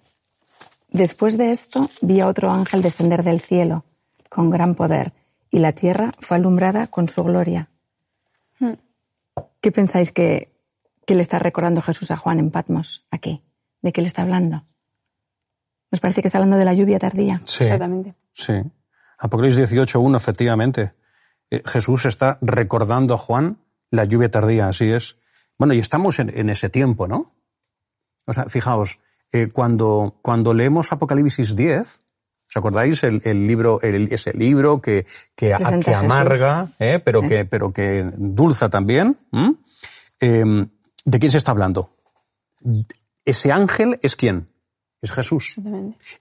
después 0.91 1.37
de 1.37 1.51
esto 1.51 1.89
vi 1.99 2.21
a 2.21 2.27
otro 2.29 2.49
ángel 2.51 2.81
descender 2.81 3.21
del 3.21 3.41
cielo 3.41 3.83
con 4.33 4.49
gran 4.49 4.73
poder 4.73 5.13
y 5.51 5.59
la 5.59 5.73
tierra 5.73 6.11
fue 6.19 6.37
alumbrada 6.37 6.87
con 6.87 7.07
su 7.07 7.23
gloria. 7.23 7.69
Hmm. 8.59 8.73
¿Qué 9.61 9.71
pensáis 9.71 10.11
que, 10.11 10.51
que, 11.05 11.13
le 11.15 11.21
está 11.21 11.37
recordando 11.37 11.81
Jesús 11.81 12.09
a 12.09 12.17
Juan 12.17 12.39
en 12.39 12.49
Patmos 12.49 13.05
aquí? 13.11 13.43
¿De 13.81 13.93
qué 13.93 14.01
le 14.01 14.07
está 14.07 14.23
hablando? 14.23 14.65
¿Nos 15.91 15.99
parece 16.01 16.21
que 16.21 16.27
está 16.27 16.39
hablando 16.39 16.57
de 16.57 16.65
la 16.65 16.73
lluvia 16.73 16.97
tardía? 16.97 17.41
Sí. 17.45 17.65
Exactamente. 17.65 18.15
Sí. 18.31 18.53
Apocalipsis 19.19 19.71
18.1, 19.71 20.15
efectivamente. 20.15 20.93
Eh, 21.51 21.61
Jesús 21.65 22.05
está 22.05 22.39
recordando 22.41 23.13
a 23.13 23.17
Juan 23.17 23.59
la 23.91 24.05
lluvia 24.05 24.31
tardía, 24.31 24.67
así 24.67 24.91
es. 24.91 25.19
Bueno, 25.59 25.75
y 25.75 25.79
estamos 25.79 26.17
en, 26.17 26.49
ese 26.49 26.69
tiempo, 26.69 27.07
¿no? 27.07 27.35
O 28.25 28.33
sea, 28.33 28.45
fijaos, 28.45 28.99
eh, 29.31 29.49
cuando, 29.53 30.17
cuando 30.23 30.55
leemos 30.55 30.91
Apocalipsis 30.91 31.55
10, 31.55 32.02
¿os 32.53 32.57
acordáis? 32.57 33.03
El, 33.03 33.47
libro, 33.47 33.81
ese 33.81 34.31
libro 34.33 34.79
que, 34.79 35.07
que, 35.35 35.53
amarga, 35.53 36.67
eh, 36.77 37.01
pero, 37.03 37.21
que, 37.21 37.45
pero 37.45 37.73
que 37.73 38.07
dulza 38.15 38.69
también. 38.69 39.17
Em, 40.19 40.67
¿De 41.03 41.19
quién 41.19 41.31
se 41.31 41.39
está 41.39 41.51
hablando? 41.51 41.89
Ese 43.25 43.51
ángel 43.51 43.99
es 44.03 44.15
quién? 44.15 44.49
Es 45.01 45.11
Jesús. 45.11 45.55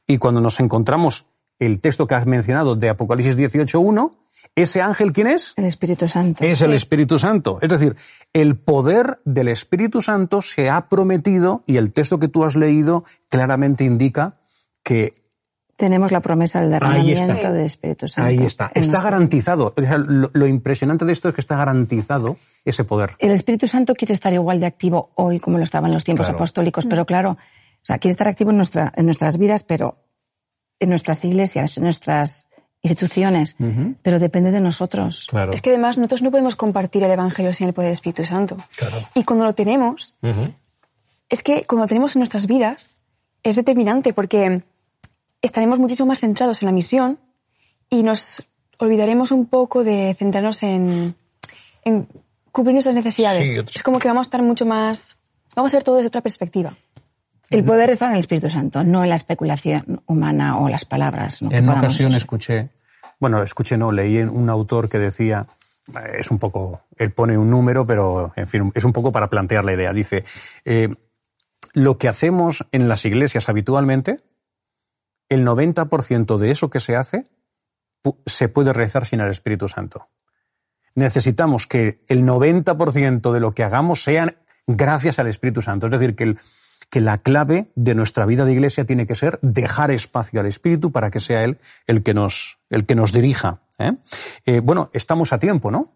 Y 0.07 0.17
cuando 0.17 0.41
nos 0.41 0.59
encontramos 0.59 1.27
el 1.59 1.81
texto 1.81 2.07
que 2.07 2.15
has 2.15 2.27
mencionado 2.27 2.77
de 2.77 2.89
Apocalipsis 2.89 3.37
18.1, 3.37 4.13
¿Ese 4.57 4.83
ángel 4.83 5.13
quién 5.13 5.29
es? 5.29 5.55
El 5.57 5.67
Espíritu 5.67 6.09
Santo. 6.09 6.45
Es 6.45 6.61
el 6.63 6.73
Espíritu 6.73 7.17
Santo. 7.17 7.59
Es 7.63 7.69
decir, 7.69 7.95
el 8.33 8.57
poder 8.57 9.21
del 9.25 9.47
Espíritu 9.49 10.03
Santo 10.03 10.43
se 10.43 10.69
ha 10.69 10.89
prometido 10.89 11.63
y 11.65 11.77
el 11.77 11.93
texto 11.93 12.19
que 12.19 12.27
tú 12.27 12.45
has 12.45 12.57
leído 12.57 13.05
claramente 13.29 13.85
indica 13.85 14.41
que 14.83 15.23
tenemos 15.83 16.13
la 16.13 16.21
promesa 16.21 16.61
del 16.61 16.71
derramamiento 16.71 17.53
del 17.53 17.67
Espíritu 17.67 18.07
Santo. 18.07 18.29
Ahí 18.29 18.37
está. 18.37 18.71
Está 18.73 19.03
garantizado. 19.03 19.75
lo, 19.77 20.47
impresionante 20.47 21.05
de 21.05 21.11
esto 21.11 21.29
es 21.29 21.35
que 21.35 21.41
está 21.41 21.57
garantizado 21.57 22.37
ese 22.65 22.85
poder. 22.85 23.17
El 23.19 23.33
Espíritu 23.33 23.67
Santo 23.67 23.97
quiere 23.97 24.15
estar 24.15 24.33
igual 24.33 24.61
de 24.61 24.67
activo 24.67 25.11
hoy 25.17 25.41
como 25.41 25.59
lo 25.59 25.65
estaba 25.65 25.89
en 25.89 25.95
los 25.95 26.05
tiempos 26.05 26.29
apostólicos, 26.29 26.87
pero 26.87 27.05
claro, 27.05 27.31
o 27.33 27.85
sea, 27.85 27.99
quiere 27.99 28.13
estar 28.13 28.29
activo 28.29 28.53
en, 28.53 28.59
nuestra, 28.59 28.93
en 28.95 29.07
nuestras 29.07 29.39
vidas, 29.39 29.65
pero 29.65 29.97
en 30.79 30.89
nuestras 30.89 31.25
iglesias, 31.25 31.77
en 31.79 31.83
nuestras 31.83 32.49
instituciones, 32.81 33.57
pero 34.03 34.21
depende 34.21 34.53
de 34.53 34.61
nosotros. 34.61 35.27
Es 35.51 35.63
que 35.63 35.71
además 35.71 35.99
nosotros 35.99 36.23
no 36.23 36.31
podemos 36.31 36.55
compartir 36.55 37.03
el 37.03 37.11
Evangelio 37.11 37.53
sin 37.53 37.67
el 37.67 37.75
poder 37.75 37.89
del 37.89 37.95
Espíritu 37.95 38.25
Santo. 38.25 38.57
Y 39.17 39.25
cuando 39.25 39.47
lo 39.47 39.55
tenemos, 39.57 40.15
es 41.29 41.43
que 41.43 41.65
cuando 41.65 41.87
lo 41.87 41.89
tenemos 41.89 42.15
en 42.15 42.21
nuestras 42.21 42.47
vidas, 42.47 42.99
es 43.43 43.57
determinante 43.57 44.13
porque 44.13 44.63
estaremos 45.43 45.79
muchísimo 45.79 46.07
más 46.07 46.21
centrados 46.21 46.63
en 46.63 46.67
la 46.67 46.73
misión 46.73 47.19
y 47.91 48.03
nos 48.03 48.47
olvidaremos 48.79 49.33
un 49.33 49.47
poco 49.47 49.85
de 49.85 50.15
centrarnos 50.19 50.63
en, 50.63 51.15
cubrir 52.51 52.73
nuestras 52.73 52.95
necesidades. 52.95 53.65
es 53.75 53.83
como 53.83 53.99
que 53.99 54.09
vamos 54.09 54.23
a 54.23 54.29
estar 54.29 54.43
mucho 54.43 54.65
más, 54.65 55.17
vamos 55.55 55.73
a 55.73 55.77
ver 55.77 55.85
todo 55.85 55.97
desde 55.97 56.09
otra 56.09 56.21
perspectiva. 56.21 56.73
El 57.51 57.65
poder 57.65 57.91
está 57.91 58.07
en 58.07 58.13
el 58.13 58.19
Espíritu 58.19 58.49
Santo, 58.49 58.83
no 58.83 59.03
en 59.03 59.11
la 59.11 59.15
especulación 59.15 60.03
humana 60.07 60.59
o 60.59 60.71
las 60.71 60.87
palabras. 60.87 61.43
en 61.43 61.65
una 61.65 61.81
ocasión 61.81 62.15
escuché, 62.15 62.71
bueno, 63.21 63.43
escuché, 63.43 63.77
no, 63.77 63.93
leí 63.93 64.17
en 64.19 64.31
un 64.31 64.49
autor 64.49 64.89
que 64.89 64.99
decía, 64.99 65.45
es 66.19 66.31
un 66.31 66.39
poco, 66.39 66.81
él 66.97 67.11
pone 67.11 67.37
un 67.37 67.51
número, 67.51 67.85
pero 67.85 68.33
en 68.37 68.49
fin, 68.49 68.73
es 68.75 68.85
un 68.85 68.93
poco 68.93 69.13
para 69.13 69.29
plantear 69.29 69.65
la 69.65 69.75
idea. 69.75 69.93
Dice, 69.93 70.25
eh, 70.65 70.89
lo 71.75 71.99
que 71.99 72.09
hacemos 72.09 72.65
en 72.73 72.89
las 72.89 73.05
iglesias 73.05 73.49
habitualmente, 73.51 74.21
el 75.33 75.47
90% 75.47 76.37
de 76.39 76.51
eso 76.51 76.71
que 76.71 76.81
se 76.81 76.97
hace 76.97 77.27
se 78.27 78.49
puede 78.49 78.73
realizar 78.73 79.07
sin 79.07 79.21
el 79.21 79.31
Espíritu 79.31 79.69
Santo. 79.69 80.09
Necesitamos 80.95 81.67
que 81.67 82.05
el 82.09 82.25
90% 82.25 83.33
de 83.33 83.41
lo 83.41 83.53
que 83.53 83.63
hagamos 83.63 84.03
sean 84.03 84.37
gracias 84.67 85.19
al 85.19 85.29
Espíritu 85.29 85.63
Santo. 85.63 85.87
Es 85.87 85.93
decir, 85.93 86.15
que 86.15 86.25
el, 86.25 86.39
que 86.93 87.01
la 87.01 87.17
clave 87.19 87.73
de 87.75 87.95
nuestra 87.95 88.27
vida 88.27 88.45
de 88.45 88.53
iglesia 88.53 88.85
tiene 88.85 89.07
que 89.07 89.15
ser 89.15 89.39
dejar 89.41 89.91
espacio 89.91 90.41
al 90.41 90.47
Espíritu 90.47 90.93
para 90.93 91.11
que 91.11 91.21
sea 91.21 91.43
Él 91.43 91.59
el 91.87 92.03
que 92.03 92.13
nos, 92.13 92.59
el 92.69 92.85
que 92.85 92.95
nos 92.95 93.13
dirija. 93.13 93.63
¿eh? 93.79 93.93
Eh, 94.45 94.61
bueno, 94.61 94.91
estamos 94.93 95.33
a 95.33 95.39
tiempo, 95.39 95.71
¿no? 95.71 95.93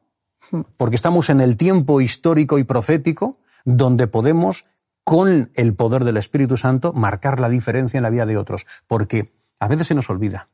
Porque 0.79 0.96
estamos 0.96 1.29
en 1.29 1.40
el 1.40 1.59
tiempo 1.59 2.01
histórico 2.01 2.59
y 2.59 2.64
profético 2.64 3.38
donde 3.66 4.07
podemos, 4.07 4.64
con 5.07 5.53
el 5.55 5.75
poder 5.77 6.03
del 6.03 6.16
Espíritu 6.16 6.57
Santo, 6.57 6.92
marcar 6.92 7.38
la 7.38 7.49
diferencia 7.49 7.97
en 7.97 8.03
la 8.03 8.11
vida 8.11 8.27
de 8.27 8.37
otros. 8.37 8.66
Porque 8.88 9.33
a 9.61 9.69
veces 9.69 9.87
se 9.87 9.95
nos 9.95 10.11
olvida, 10.11 10.49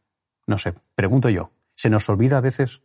no 0.46 0.58
sé, 0.58 0.74
pregunto 0.94 1.30
yo, 1.30 1.52
se 1.74 1.88
nos 1.88 2.06
olvida 2.10 2.36
a 2.36 2.42
veces 2.42 2.82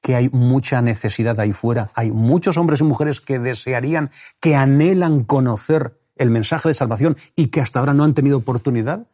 que 0.00 0.14
hay 0.14 0.28
mucha 0.28 0.80
necesidad 0.80 1.40
ahí 1.40 1.52
fuera. 1.52 1.90
Hay 1.94 2.12
muchos 2.12 2.56
hombres 2.56 2.82
y 2.82 2.84
mujeres 2.84 3.20
que 3.20 3.40
desearían, 3.40 4.12
que 4.38 4.54
anhelan 4.54 5.24
conocer 5.24 5.98
el 6.14 6.30
mensaje 6.30 6.68
de 6.68 6.74
salvación 6.74 7.16
y 7.34 7.48
que 7.48 7.62
hasta 7.62 7.80
ahora 7.80 7.94
no 7.94 8.04
han 8.04 8.14
tenido 8.14 8.38
oportunidad? 8.38 9.08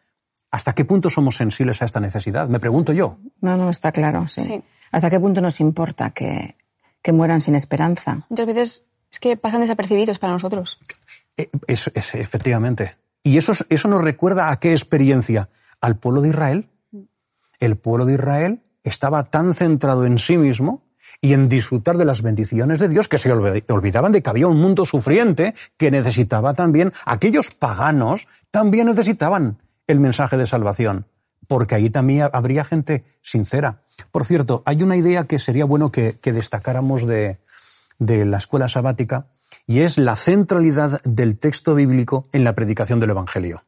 ¿Hasta 0.50 0.74
qué 0.74 0.84
punto 0.84 1.08
somos 1.08 1.38
sensibles 1.38 1.80
a 1.80 1.86
esta 1.86 2.00
necesidad? 2.00 2.48
Me 2.48 2.60
pregunto 2.60 2.92
yo. 2.92 3.16
No, 3.40 3.56
no, 3.56 3.70
está 3.70 3.92
claro, 3.92 4.26
sí. 4.26 4.62
¿Hasta 4.92 5.08
qué 5.08 5.18
punto 5.18 5.40
nos 5.40 5.58
importa 5.58 6.10
que, 6.10 6.54
mueran 7.12 7.40
sin 7.40 7.54
esperanza? 7.54 8.26
Muchas 8.28 8.46
veces 8.46 8.84
es 9.10 9.20
que 9.20 9.38
pasan 9.38 9.62
desapercibidos 9.62 10.18
para 10.18 10.34
nosotros. 10.34 10.78
Eh, 11.36 11.50
es, 11.66 11.90
efectivamente. 11.94 12.96
¿Y 13.22 13.38
eso, 13.38 13.52
eso 13.68 13.88
nos 13.88 14.02
recuerda 14.02 14.50
a 14.50 14.58
qué 14.60 14.72
experiencia? 14.72 15.48
Al 15.80 15.96
pueblo 15.96 16.20
de 16.20 16.28
Israel. 16.28 16.70
El 17.60 17.76
pueblo 17.76 18.04
de 18.04 18.14
Israel 18.14 18.62
estaba 18.82 19.24
tan 19.24 19.54
centrado 19.54 20.04
en 20.04 20.18
sí 20.18 20.36
mismo 20.36 20.82
y 21.20 21.32
en 21.32 21.48
disfrutar 21.48 21.96
de 21.96 22.04
las 22.04 22.22
bendiciones 22.22 22.78
de 22.78 22.88
Dios, 22.88 23.08
que 23.08 23.18
se 23.18 23.32
olvidaban 23.32 24.12
de 24.12 24.22
que 24.22 24.30
había 24.30 24.46
un 24.46 24.60
mundo 24.60 24.84
sufriente 24.84 25.54
que 25.76 25.90
necesitaba 25.90 26.54
también, 26.54 26.92
aquellos 27.06 27.50
paganos 27.50 28.28
también 28.50 28.86
necesitaban 28.86 29.62
el 29.86 30.00
mensaje 30.00 30.36
de 30.36 30.46
salvación, 30.46 31.06
porque 31.46 31.74
ahí 31.74 31.90
también 31.90 32.28
habría 32.32 32.64
gente 32.64 33.04
sincera. 33.22 33.82
Por 34.10 34.24
cierto, 34.24 34.62
hay 34.66 34.82
una 34.82 34.96
idea 34.96 35.24
que 35.24 35.38
sería 35.38 35.64
bueno 35.64 35.90
que, 35.90 36.18
destacáramos 36.22 37.06
de, 37.06 37.38
de 37.98 38.24
la 38.24 38.38
escuela 38.38 38.68
sabática, 38.68 39.28
y 39.66 39.80
es 39.80 39.98
la 39.98 40.16
centralidad 40.16 41.00
del 41.04 41.38
texto 41.38 41.74
bíblico 41.74 42.28
en 42.32 42.44
la 42.44 42.54
predicación 42.54 43.00
del 43.00 43.10
Evangelio. 43.10 43.64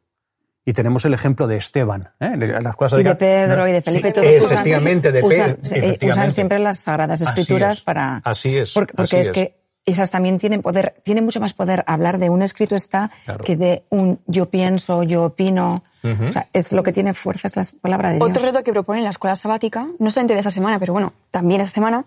Y 0.64 0.72
tenemos 0.72 1.04
el 1.04 1.14
ejemplo 1.14 1.46
de 1.46 1.56
Esteban. 1.56 2.10
¿eh? 2.18 2.36
Las 2.60 2.74
cosas 2.74 3.00
y 3.00 3.04
de, 3.04 3.14
Pedro 3.14 3.68
y 3.68 3.72
de 3.72 3.82
Felipe, 3.82 4.10
todos 4.10 4.26
efectivamente, 4.26 5.10
usan, 5.10 5.22
de 5.22 5.28
Pedro, 5.28 5.58
usan, 5.62 6.08
usan, 6.10 6.30
siempre 6.32 6.58
las 6.58 6.80
Sagradas 6.80 7.20
Escrituras 7.20 7.80
para... 7.80 8.20
Así 8.24 8.56
es. 8.58 8.74
Porque, 8.74 9.20
es, 9.20 9.30
que 9.30 9.54
esas 9.86 10.10
también 10.10 10.38
tienen 10.38 10.62
poder, 10.62 10.96
tienen 11.04 11.24
mucho 11.24 11.40
más 11.40 11.54
poder 11.54 11.84
hablar 11.86 12.18
de 12.18 12.28
un 12.28 12.42
escrito 12.42 12.74
está 12.74 13.12
que 13.44 13.56
de 13.56 13.84
un 13.90 14.18
yo 14.26 14.50
pienso, 14.50 15.04
yo 15.04 15.22
opino. 15.22 15.84
o 16.02 16.32
sea, 16.32 16.48
es 16.52 16.72
lo 16.72 16.82
que 16.82 16.92
tiene 16.92 17.14
fuerza, 17.14 17.46
es 17.46 17.56
la 17.56 17.62
palabra 17.80 18.10
de 18.10 18.16
Dios. 18.16 18.28
Otro 18.28 18.42
reto 18.42 18.64
que 18.64 18.72
propone 18.72 19.02
la 19.02 19.10
escuela 19.10 19.36
sabática, 19.36 19.86
no 20.00 20.10
solamente 20.10 20.34
de 20.34 20.40
esa 20.40 20.50
semana, 20.50 20.80
pero 20.80 20.92
bueno, 20.92 21.12
también 21.30 21.60
esa 21.60 21.70
semana, 21.70 22.04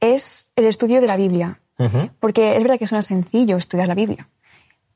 es 0.00 0.48
el 0.56 0.64
estudio 0.64 1.00
de 1.00 1.06
la 1.06 1.16
Biblia. 1.16 1.60
Porque 2.18 2.56
es 2.56 2.62
verdad 2.62 2.78
que 2.78 2.86
suena 2.86 3.02
sencillo 3.02 3.56
estudiar 3.56 3.88
la 3.88 3.94
Biblia 3.94 4.28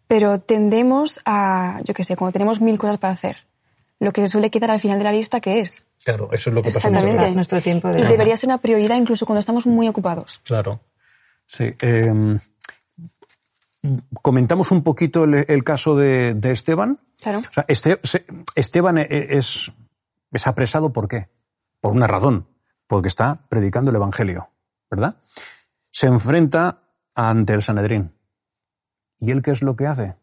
pero 0.07 0.41
tendemos 0.41 1.21
a, 1.25 1.81
yo 1.85 1.95
qué 1.95 2.05
sé, 2.05 2.17
cuando 2.17 2.33
tenemos 2.33 2.61
mil 2.61 2.79
cosas 2.79 2.99
para 2.99 3.13
hacer, 3.13 3.47
lo 3.99 4.13
que 4.13 4.21
se 4.23 4.29
suele 4.29 4.51
quedar 4.51 4.71
al 4.71 4.81
final 4.81 4.99
de 4.99 5.05
la 5.05 5.13
lista, 5.13 5.41
¿qué 5.41 5.61
es? 5.61 5.87
Claro, 6.05 6.29
eso 6.33 6.51
es 6.51 6.55
lo 6.55 6.63
que 6.63 6.71
pasa 6.71 6.89
en 6.89 7.35
nuestro, 7.35 7.63
tiempo. 7.63 7.89
De... 7.89 8.01
Y 8.01 8.03
debería 8.03 8.37
ser 8.37 8.49
una 8.49 8.59
prioridad 8.59 8.97
incluso 8.97 9.25
cuando 9.25 9.41
estamos 9.41 9.67
muy 9.67 9.89
ocupados. 9.89 10.41
Claro. 10.45 10.81
Sí. 11.47 11.75
Em, 11.81 12.39
comentamos 14.23 14.71
un 14.71 14.83
poquito 14.83 15.25
el, 15.25 15.65
caso 15.65 15.97
de, 15.97 16.39
Esteban. 16.43 17.01
Claro. 17.21 17.39
O 17.39 17.53
sea, 17.53 17.65
este, 17.69 17.99
Esteban 18.55 18.99
e, 18.99 19.07
e, 19.09 19.39
es, 19.39 19.73
es 20.31 20.47
apresado 20.47 20.93
¿por 20.93 21.09
qué? 21.09 21.29
Por 21.81 21.93
una 21.93 22.07
razón. 22.07 22.47
Porque 22.87 23.09
está 23.09 23.41
predicando 23.49 23.91
el 23.91 23.97
Evangelio, 23.97 24.51
¿verdad? 24.91 25.17
Se 26.05 26.09
enfrenta 26.09 26.83
ante 27.15 27.55
el 27.55 27.63
Sanedrín. 27.63 28.13
¿Y 29.19 29.31
él 29.31 29.41
qué 29.41 29.53
es 29.53 29.63
lo 29.63 29.75
que 29.75 29.87
hace? 29.87 30.17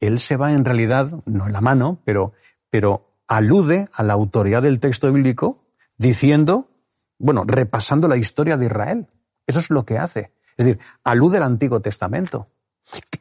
Él 0.00 0.18
se 0.18 0.36
va 0.36 0.54
en 0.54 0.64
realidad, 0.64 1.22
no 1.24 1.46
en 1.46 1.52
la 1.52 1.60
mano, 1.60 2.00
pero, 2.04 2.32
pero 2.68 3.14
alude 3.28 3.88
a 3.92 4.02
la 4.02 4.14
autoridad 4.14 4.60
del 4.60 4.80
texto 4.80 5.12
bíblico 5.12 5.64
diciendo, 5.98 6.68
bueno, 7.16 7.44
repasando 7.46 8.08
la 8.08 8.16
historia 8.16 8.56
de 8.56 8.66
Israel. 8.66 9.06
Eso 9.46 9.60
es 9.60 9.70
lo 9.70 9.84
que 9.84 9.98
hace. 9.98 10.32
Es 10.56 10.66
decir, 10.66 10.80
alude 11.04 11.36
al 11.36 11.44
Antiguo 11.44 11.78
Testamento. 11.78 12.48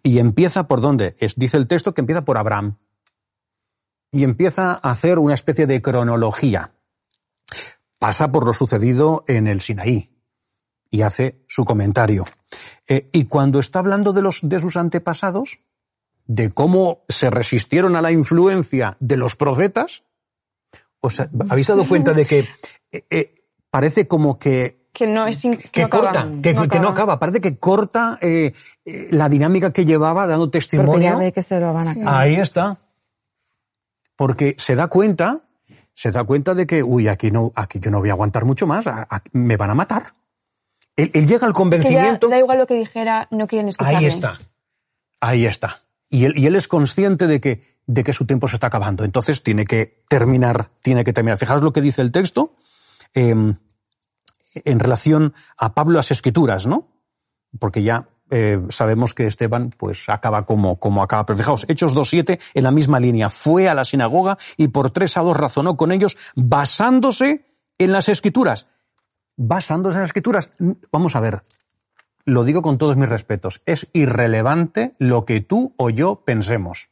Y 0.01 0.17
empieza 0.17 0.67
por 0.67 0.81
dónde? 0.81 1.15
Es, 1.19 1.35
dice 1.35 1.57
el 1.57 1.67
texto 1.67 1.93
que 1.93 2.01
empieza 2.01 2.25
por 2.25 2.39
Abraham. 2.39 2.79
Y 4.11 4.23
empieza 4.23 4.79
a 4.81 4.89
hacer 4.89 5.19
una 5.19 5.35
especie 5.35 5.67
de 5.67 5.79
cronología. 5.79 6.71
Pasa 7.99 8.31
por 8.31 8.47
lo 8.47 8.53
sucedido 8.53 9.23
en 9.27 9.45
el 9.45 9.61
Sinaí 9.61 10.11
y 10.91 11.01
hace 11.01 11.41
su 11.47 11.65
comentario. 11.65 12.25
Eh, 12.87 13.09
y 13.13 13.25
cuando 13.25 13.59
está 13.59 13.79
hablando 13.79 14.13
de, 14.13 14.21
los, 14.21 14.41
de 14.43 14.59
sus 14.59 14.75
antepasados, 14.77 15.61
de 16.27 16.51
cómo 16.51 17.03
se 17.07 17.29
resistieron 17.31 17.95
a 17.95 18.01
la 18.01 18.11
influencia 18.11 18.97
de 18.99 19.17
los 19.17 19.35
profetas, 19.35 20.03
¿os 20.99 21.19
habéis 21.49 21.67
dado 21.67 21.87
cuenta 21.87 22.13
de 22.13 22.25
que 22.25 22.39
eh, 22.91 23.05
eh, 23.09 23.35
parece 23.71 24.07
como 24.07 24.37
que 24.37 24.79
que 24.93 25.07
no 25.07 25.25
es 25.25 25.41
que, 25.71 25.87
corta, 25.87 26.29
que, 26.43 26.53
no 26.53 26.89
acaba. 26.89 27.17
Parece 27.17 27.39
que 27.39 27.57
corta 27.57 28.19
la 28.21 29.29
dinámica 29.29 29.71
que 29.71 29.85
llevaba 29.85 30.27
dando 30.27 30.49
testimonio. 30.49 31.17
que 31.33 31.41
se 31.41 31.61
lo 31.61 31.73
van 31.73 32.05
a 32.05 32.19
Ahí 32.19 32.35
está. 32.35 32.77
Porque 34.17 34.53
se 34.57 34.75
da 34.75 34.87
cuenta 34.87 35.43
se 35.93 36.11
da 36.11 36.25
cuenta 36.25 36.53
de 36.53 36.67
que, 36.67 36.83
uy, 36.83 37.07
aquí 37.07 37.31
no, 37.31 37.53
aquí 37.55 37.79
yo 37.79 37.89
no 37.89 37.99
voy 37.99 38.09
a 38.09 38.13
aguantar 38.13 38.43
mucho 38.43 38.67
más, 38.67 38.85
me 39.31 39.55
van 39.55 39.69
a 39.69 39.75
matar. 39.75 40.13
Él, 40.95 41.27
llega 41.27 41.47
al 41.47 41.53
convencimiento. 41.53 42.29
da 42.29 42.37
igual 42.37 42.57
lo 42.57 42.67
que 42.67 42.75
dijera, 42.75 43.27
no 43.31 43.47
quieren 43.47 43.69
escucharme. 43.69 43.99
Ahí 43.99 44.05
está. 44.05 44.37
Ahí 45.19 45.45
está. 45.45 45.83
Y 46.09 46.25
él, 46.25 46.33
y 46.37 46.47
él 46.47 46.55
es 46.55 46.67
consciente 46.67 47.27
de 47.27 47.39
que, 47.39 47.63
de 47.85 48.03
que 48.03 48.13
su 48.13 48.25
tiempo 48.25 48.47
se 48.47 48.55
está 48.57 48.67
acabando. 48.67 49.03
Entonces 49.03 49.43
tiene 49.43 49.65
que 49.65 50.03
terminar, 50.07 50.69
tiene 50.81 51.03
que 51.03 51.13
terminar. 51.13 51.37
Fijaos 51.37 51.61
lo 51.61 51.71
que 51.71 51.81
dice 51.81 52.01
el 52.01 52.11
texto 52.11 52.55
em, 53.13 53.55
en 54.53 54.79
relación 54.79 55.33
a 55.57 55.73
Pablo 55.73 55.97
las 55.97 56.11
escrituras, 56.11 56.67
¿no? 56.67 56.87
Porque 57.59 57.83
ya 57.83 58.09
eh, 58.29 58.59
sabemos 58.69 59.13
que 59.13 59.27
Esteban 59.27 59.73
pues 59.77 60.07
acaba 60.07 60.45
como, 60.45 60.79
como 60.79 61.03
acaba. 61.03 61.25
Pero 61.25 61.37
fijaos, 61.37 61.65
Hechos 61.69 61.93
2.7 61.93 62.39
en 62.53 62.63
la 62.63 62.71
misma 62.71 62.99
línea. 62.99 63.29
Fue 63.29 63.67
a 63.67 63.73
la 63.73 63.83
sinagoga 63.83 64.37
y 64.57 64.69
por 64.69 64.91
tres 64.91 65.17
a 65.17 65.21
dos 65.21 65.37
razonó 65.37 65.75
con 65.75 65.91
ellos 65.91 66.17
basándose 66.35 67.45
en 67.77 67.91
las 67.91 68.09
escrituras. 68.09 68.67
Basándose 69.43 69.95
en 69.95 70.01
las 70.01 70.09
escrituras. 70.09 70.51
Vamos 70.91 71.15
a 71.15 71.19
ver, 71.19 71.43
lo 72.25 72.43
digo 72.43 72.61
con 72.61 72.77
todos 72.77 72.95
mis 72.95 73.09
respetos, 73.09 73.63
es 73.65 73.87
irrelevante 73.91 74.95
lo 74.99 75.25
que 75.25 75.41
tú 75.41 75.73
o 75.77 75.89
yo 75.89 76.21
pensemos. 76.23 76.89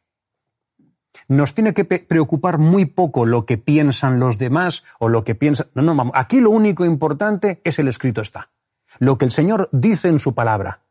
Nos 1.27 1.53
tiene 1.53 1.75
que 1.75 1.85
preocupar 1.85 2.57
muy 2.57 2.85
poco 2.85 3.27
lo 3.27 3.45
que 3.45 3.59
piensan 3.59 4.19
los 4.19 4.39
demás 4.39 4.83
o 4.97 5.09
lo 5.09 5.23
que 5.23 5.35
piensan. 5.35 5.67
No, 5.75 5.83
no, 5.83 6.11
aquí 6.15 6.39
lo 6.39 6.49
único 6.49 6.85
importante 6.85 7.61
es 7.63 7.77
el 7.77 7.87
escrito 7.87 8.21
está. 8.21 8.49
Lo 8.97 9.19
que 9.19 9.25
el 9.25 9.31
Señor 9.31 9.69
dice 9.71 10.07
en 10.07 10.17
su 10.17 10.33
palabra. 10.33 10.81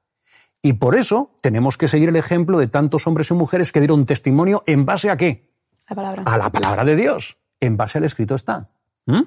Y 0.62 0.74
por 0.74 0.94
eso 0.94 1.34
tenemos 1.40 1.76
que 1.76 1.88
seguir 1.88 2.08
el 2.08 2.16
ejemplo 2.16 2.58
de 2.58 2.68
tantos 2.68 3.08
hombres 3.08 3.32
y 3.32 3.34
mujeres 3.34 3.72
que 3.72 3.80
dieron 3.80 4.06
testimonio 4.06 4.62
en 4.66 4.86
base 4.86 5.10
a 5.10 5.16
qué? 5.16 5.50
La 5.88 5.96
palabra. 5.96 6.22
A 6.24 6.38
la 6.38 6.52
palabra 6.52 6.84
de 6.84 6.94
Dios. 6.94 7.36
En 7.58 7.76
base 7.76 7.98
al 7.98 8.04
escrito 8.04 8.36
está. 8.36 8.68
¿Mm? 9.06 9.22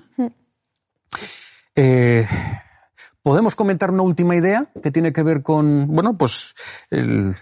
Eh, 1.75 2.25
Podemos 3.23 3.55
comentar 3.55 3.91
una 3.91 4.01
última 4.01 4.35
idea 4.35 4.71
que 4.81 4.89
tiene 4.89 5.13
que 5.13 5.21
ver 5.21 5.43
con, 5.43 5.85
bueno, 5.87 6.17
pues 6.17 6.55
el, 6.89 7.35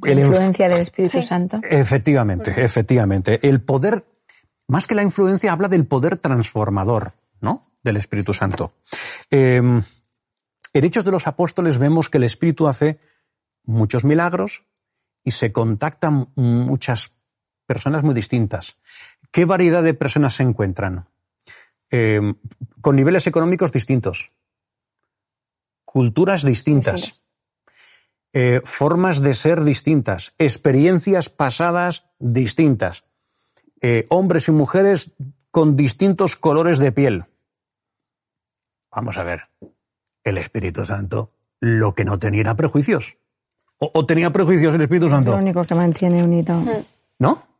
la 0.00 0.10
influencia 0.10 0.66
del 0.66 0.80
Espíritu 0.80 1.20
Santo. 1.20 1.60
Efectivamente, 1.62 2.54
efectivamente. 2.56 3.46
El 3.46 3.60
poder, 3.60 4.06
más 4.66 4.86
que 4.86 4.94
la 4.94 5.02
influencia, 5.02 5.52
habla 5.52 5.68
del 5.68 5.86
poder 5.86 6.16
transformador, 6.16 7.12
¿no? 7.42 7.70
Del 7.82 7.98
Espíritu 7.98 8.32
Santo. 8.32 8.72
Eh, 9.30 9.56
en 9.56 9.84
Hechos 10.84 11.04
de 11.04 11.10
los 11.10 11.26
Apóstoles 11.26 11.76
vemos 11.76 12.08
que 12.08 12.16
el 12.16 12.24
Espíritu 12.24 12.66
hace 12.66 12.98
muchos 13.64 14.06
milagros 14.06 14.64
y 15.22 15.32
se 15.32 15.52
contactan 15.52 16.28
muchas 16.34 17.12
personas 17.66 18.02
muy 18.02 18.14
distintas. 18.14 18.78
¿Qué 19.30 19.44
variedad 19.44 19.82
de 19.82 19.92
personas 19.92 20.32
se 20.32 20.44
encuentran? 20.44 21.08
Em, 21.90 22.34
con 22.80 22.96
niveles 22.96 23.26
económicos 23.26 23.72
distintos, 23.72 24.32
culturas 25.84 26.42
distintas, 26.42 27.22
eh, 28.32 28.60
formas 28.64 29.20
de 29.20 29.34
ser 29.34 29.62
distintas, 29.62 30.34
experiencias 30.38 31.28
pasadas 31.28 32.06
distintas, 32.18 33.04
eh, 33.80 34.06
hombres 34.08 34.48
y 34.48 34.52
mujeres 34.52 35.12
con 35.50 35.76
distintos 35.76 36.36
colores 36.36 36.78
de 36.78 36.90
piel. 36.90 37.24
Vamos 38.90 39.18
a 39.18 39.22
ver, 39.22 39.42
el 40.24 40.38
Espíritu 40.38 40.84
Santo 40.84 41.30
lo 41.60 41.94
que 41.94 42.04
no 42.04 42.18
tenía 42.18 42.40
era 42.40 42.56
prejuicios. 42.56 43.16
¿O, 43.78 44.06
tenía 44.06 44.30
prejuicios 44.30 44.74
el 44.74 44.82
Espíritu 44.82 45.08
Santo? 45.08 45.30
Es 45.30 45.36
lo 45.36 45.42
único 45.42 45.64
que 45.64 45.74
mantiene 45.74 46.22
unido. 46.22 46.60
¿No? 47.18 47.53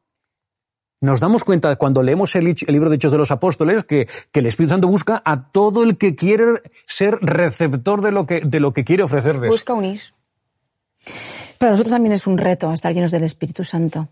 Nos 1.04 1.20
damos 1.20 1.44
cuenta 1.44 1.76
cuando 1.76 2.02
leemos 2.02 2.34
el, 2.34 2.56
libro 2.66 2.88
de 2.88 2.96
Hechos 2.96 3.12
de 3.12 3.18
los 3.18 3.30
Apóstoles 3.30 3.84
que, 3.84 4.08
el 4.32 4.46
Espíritu 4.46 4.72
Santo 4.72 4.88
busca 4.88 5.20
a 5.22 5.50
todo 5.50 5.84
el 5.84 5.98
que 5.98 6.16
quiere 6.16 6.62
ser 6.86 7.18
receptor 7.20 8.00
de 8.00 8.10
lo 8.10 8.24
que, 8.24 8.40
de 8.40 8.58
lo 8.58 8.72
que 8.72 8.84
quiere 8.84 9.02
ofrecerles. 9.02 9.50
Busca 9.50 9.74
unir. 9.74 10.00
Para 11.58 11.72
nosotros 11.72 11.92
también 11.92 12.14
es 12.14 12.26
un 12.26 12.38
reto 12.38 12.72
estar 12.72 12.94
llenos 12.94 13.10
del 13.10 13.24
Espíritu 13.24 13.64
Santo. 13.64 14.08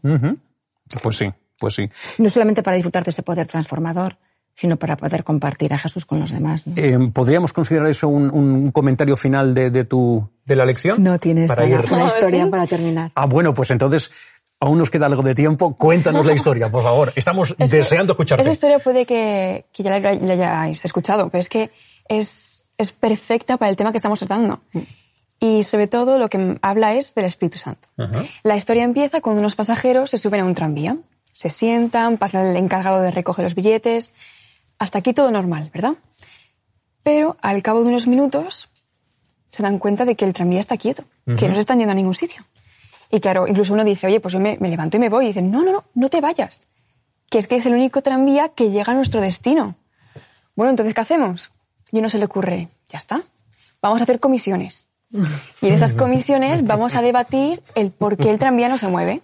Pues 1.02 1.16
sí, 1.16 1.32
pues 1.58 1.74
sí. 1.76 1.88
No 2.18 2.28
solamente 2.28 2.62
para 2.62 2.76
disfrutar 2.76 3.04
de 3.04 3.10
ese 3.10 3.22
poder 3.22 3.46
transformador, 3.46 4.18
sino 4.54 4.76
para 4.76 4.98
poder 4.98 5.24
compartir 5.24 5.72
a 5.72 5.78
Jesús 5.78 6.04
con 6.04 6.20
los 6.20 6.30
demás. 6.30 6.64
Eh, 6.76 6.98
¿Podríamos 7.10 7.54
considerar 7.54 7.88
eso 7.88 8.08
un, 8.08 8.70
comentario 8.70 9.16
final 9.16 9.54
de, 9.54 9.84
tu, 9.84 10.28
de 10.44 10.56
la 10.56 10.66
lección? 10.66 11.02
No 11.02 11.18
tienes 11.18 11.50
una 11.90 12.06
historia 12.06 12.50
para 12.50 12.66
terminar. 12.66 13.12
Ah, 13.14 13.24
bueno, 13.24 13.54
pues 13.54 13.70
entonces 13.70 14.10
aún 14.62 14.78
nos 14.78 14.90
queda 14.90 15.06
algo 15.06 15.22
de 15.22 15.34
tiempo. 15.34 15.76
Cuéntanos 15.76 16.24
la 16.24 16.34
historia, 16.34 16.70
por 16.70 16.84
favor. 16.84 17.12
Estamos 17.16 17.52
deseando 17.58 18.12
escucharte. 18.12 18.42
Esa 18.42 18.52
historia 18.52 18.78
puede 18.78 19.04
que, 19.04 19.66
ya 19.74 19.98
la, 19.98 20.08
hayáis 20.10 20.84
escuchado, 20.84 21.30
pero 21.30 21.40
es 21.40 21.48
que 21.48 21.72
es, 22.08 22.64
es 22.78 22.92
perfecta 22.92 23.56
para 23.56 23.70
el 23.70 23.76
tema 23.76 23.90
que 23.90 23.96
estamos 23.98 24.20
tratando. 24.20 24.60
Y 25.40 25.64
sobre 25.64 25.88
todo 25.88 26.16
lo 26.16 26.30
que 26.30 26.58
habla 26.62 26.94
es 26.94 27.12
del 27.12 27.24
Espíritu 27.24 27.58
Santo. 27.58 27.88
La 28.44 28.54
historia 28.54 28.84
empieza 28.84 29.20
cuando 29.20 29.40
unos 29.40 29.56
pasajeros 29.56 30.10
se 30.10 30.18
suben 30.18 30.42
a 30.42 30.44
un 30.44 30.54
tranvía. 30.54 30.96
Se 31.32 31.50
sientan, 31.50 32.16
pasa 32.16 32.48
el 32.48 32.56
encargado 32.56 33.02
de 33.02 33.10
recoger 33.10 33.42
los 33.42 33.56
billetes, 33.56 34.14
hasta 34.78 34.98
aquí 34.98 35.12
todo 35.12 35.32
normal, 35.32 35.70
¿verdad? 35.74 35.94
Pero 37.02 37.36
al 37.42 37.62
cabo 37.62 37.82
de 37.82 37.88
unos 37.88 38.06
minutos 38.06 38.68
se 39.48 39.64
dan 39.64 39.80
cuenta 39.80 40.04
de 40.04 40.14
que 40.14 40.24
el 40.24 40.32
tranvía 40.32 40.60
está 40.60 40.76
quieto, 40.76 41.02
que 41.36 41.48
no 41.48 41.54
se 41.54 41.60
están 41.60 41.78
yendo 41.78 41.90
a 41.90 41.96
ningún 41.96 42.14
sitio. 42.14 42.44
Y 43.14 43.20
claro, 43.20 43.46
incluso 43.46 43.74
uno 43.74 43.84
dice, 43.84 44.06
oye, 44.06 44.20
pues 44.20 44.32
yo 44.32 44.40
me, 44.40 44.56
levanto 44.56 44.96
y 44.96 45.00
me 45.00 45.10
voy. 45.10 45.26
Y 45.26 45.28
dicen, 45.28 45.50
no, 45.50 45.62
no, 45.62 45.70
no, 45.70 45.84
no 45.92 46.08
te 46.08 46.22
vayas. 46.22 46.66
Que 47.28 47.36
es 47.36 47.46
que 47.46 47.56
es 47.56 47.66
el 47.66 47.74
único 47.74 48.00
tranvía 48.00 48.48
que 48.48 48.70
llega 48.70 48.92
a 48.92 48.94
nuestro 48.94 49.20
destino. 49.20 49.74
Bueno, 50.56 50.70
entonces, 50.70 50.94
¿qué 50.94 51.02
hacemos? 51.02 51.50
Y 51.90 51.98
uno 51.98 52.08
se 52.08 52.16
le 52.16 52.24
ocurre, 52.24 52.70
ya 52.88 52.96
está, 52.96 53.22
vamos 53.82 54.00
a 54.00 54.04
hacer 54.04 54.18
comisiones. 54.18 54.88
Y 55.60 55.66
en 55.66 55.74
esas 55.74 55.92
comisiones 55.92 56.66
vamos 56.66 56.94
a 56.94 57.02
debatir 57.02 57.62
el 57.74 57.90
por 57.90 58.16
qué 58.16 58.30
el 58.30 58.38
tranvía 58.38 58.70
no 58.70 58.78
se 58.78 58.88
mueve. 58.88 59.20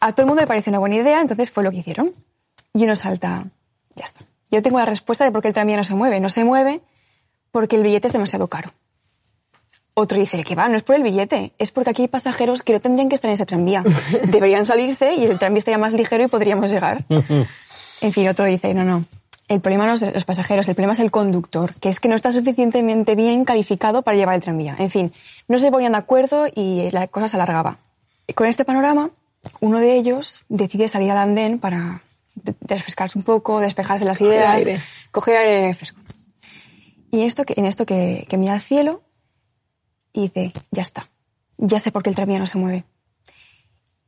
A 0.00 0.10
todo 0.10 0.22
el 0.22 0.26
mundo 0.26 0.40
le 0.40 0.48
parece 0.48 0.70
una 0.70 0.80
buena 0.80 0.96
idea, 0.96 1.20
entonces 1.20 1.52
fue 1.52 1.62
lo 1.62 1.70
que 1.70 1.76
hicieron. 1.76 2.12
Y 2.74 2.82
uno 2.82 2.96
salta, 2.96 3.44
ya 3.94 4.04
está. 4.04 4.24
Yo 4.50 4.60
tengo 4.60 4.80
la 4.80 4.86
respuesta 4.86 5.24
de 5.24 5.30
por 5.30 5.40
qué 5.40 5.48
el 5.48 5.54
tranvía 5.54 5.76
no 5.76 5.84
se 5.84 5.94
mueve. 5.94 6.18
No 6.18 6.30
se 6.30 6.42
mueve 6.42 6.80
porque 7.52 7.76
el 7.76 7.84
billete 7.84 8.08
es 8.08 8.12
demasiado 8.12 8.48
caro. 8.48 8.72
Otro 9.94 10.18
dice 10.18 10.42
que 10.42 10.54
va, 10.54 10.68
no 10.68 10.76
es 10.76 10.82
por 10.82 10.96
el 10.96 11.02
billete, 11.02 11.52
es 11.58 11.70
porque 11.70 11.90
aquí 11.90 12.02
hay 12.02 12.08
pasajeros 12.08 12.62
que 12.62 12.72
no 12.72 12.80
tendrían 12.80 13.08
que 13.08 13.14
estar 13.14 13.28
en 13.28 13.34
ese 13.34 13.46
tranvía. 13.46 13.84
Deberían 14.28 14.64
salirse 14.64 15.14
y 15.14 15.26
el 15.26 15.38
tranvía 15.38 15.58
estaría 15.58 15.78
más 15.78 15.92
ligero 15.92 16.24
y 16.24 16.28
podríamos 16.28 16.70
llegar. 16.70 17.04
En 18.02 18.12
fin, 18.12 18.26
otro 18.26 18.44
dice, 18.44 18.74
no, 18.74 18.82
no. 18.82 19.04
El 19.46 19.60
problema 19.60 19.86
no 19.86 19.94
es 19.94 20.02
los 20.02 20.24
pasajeros, 20.24 20.66
el 20.66 20.74
problema 20.74 20.94
es 20.94 20.98
el 20.98 21.12
conductor, 21.12 21.74
que 21.74 21.88
es 21.88 22.00
que 22.00 22.08
no 22.08 22.16
está 22.16 22.32
suficientemente 22.32 23.14
bien 23.14 23.44
calificado 23.44 24.02
para 24.02 24.16
llevar 24.16 24.34
el 24.34 24.40
tranvía. 24.40 24.74
En 24.80 24.90
fin, 24.90 25.12
no 25.46 25.56
se 25.58 25.70
ponían 25.70 25.92
de 25.92 25.98
acuerdo 25.98 26.46
y 26.52 26.90
la 26.90 27.06
cosa 27.06 27.28
se 27.28 27.36
alargaba. 27.36 27.78
con 28.34 28.48
este 28.48 28.64
panorama, 28.64 29.10
uno 29.60 29.78
de 29.78 29.94
ellos 29.94 30.44
decide 30.48 30.88
salir 30.88 31.12
al 31.12 31.18
andén 31.18 31.60
para 31.60 32.02
refrescarse 32.62 33.18
un 33.18 33.24
poco, 33.24 33.60
despejarse 33.60 34.04
las 34.04 34.20
ideas, 34.20 34.64
coger 35.10 35.36
aire 35.36 35.74
fresco. 35.74 36.00
Y 37.10 37.22
esto 37.22 37.44
que, 37.44 37.54
en 37.56 37.66
esto 37.66 37.84
que, 37.84 38.26
mira 38.38 38.54
al 38.54 38.60
cielo 38.60 39.02
y 40.12 40.22
dice, 40.22 40.52
ya 40.70 40.82
está, 40.82 41.08
ya 41.56 41.78
sé 41.78 41.90
por 41.90 42.02
qué 42.02 42.10
el 42.10 42.16
tranvía 42.16 42.38
no 42.38 42.46
se 42.46 42.58
mueve. 42.58 42.84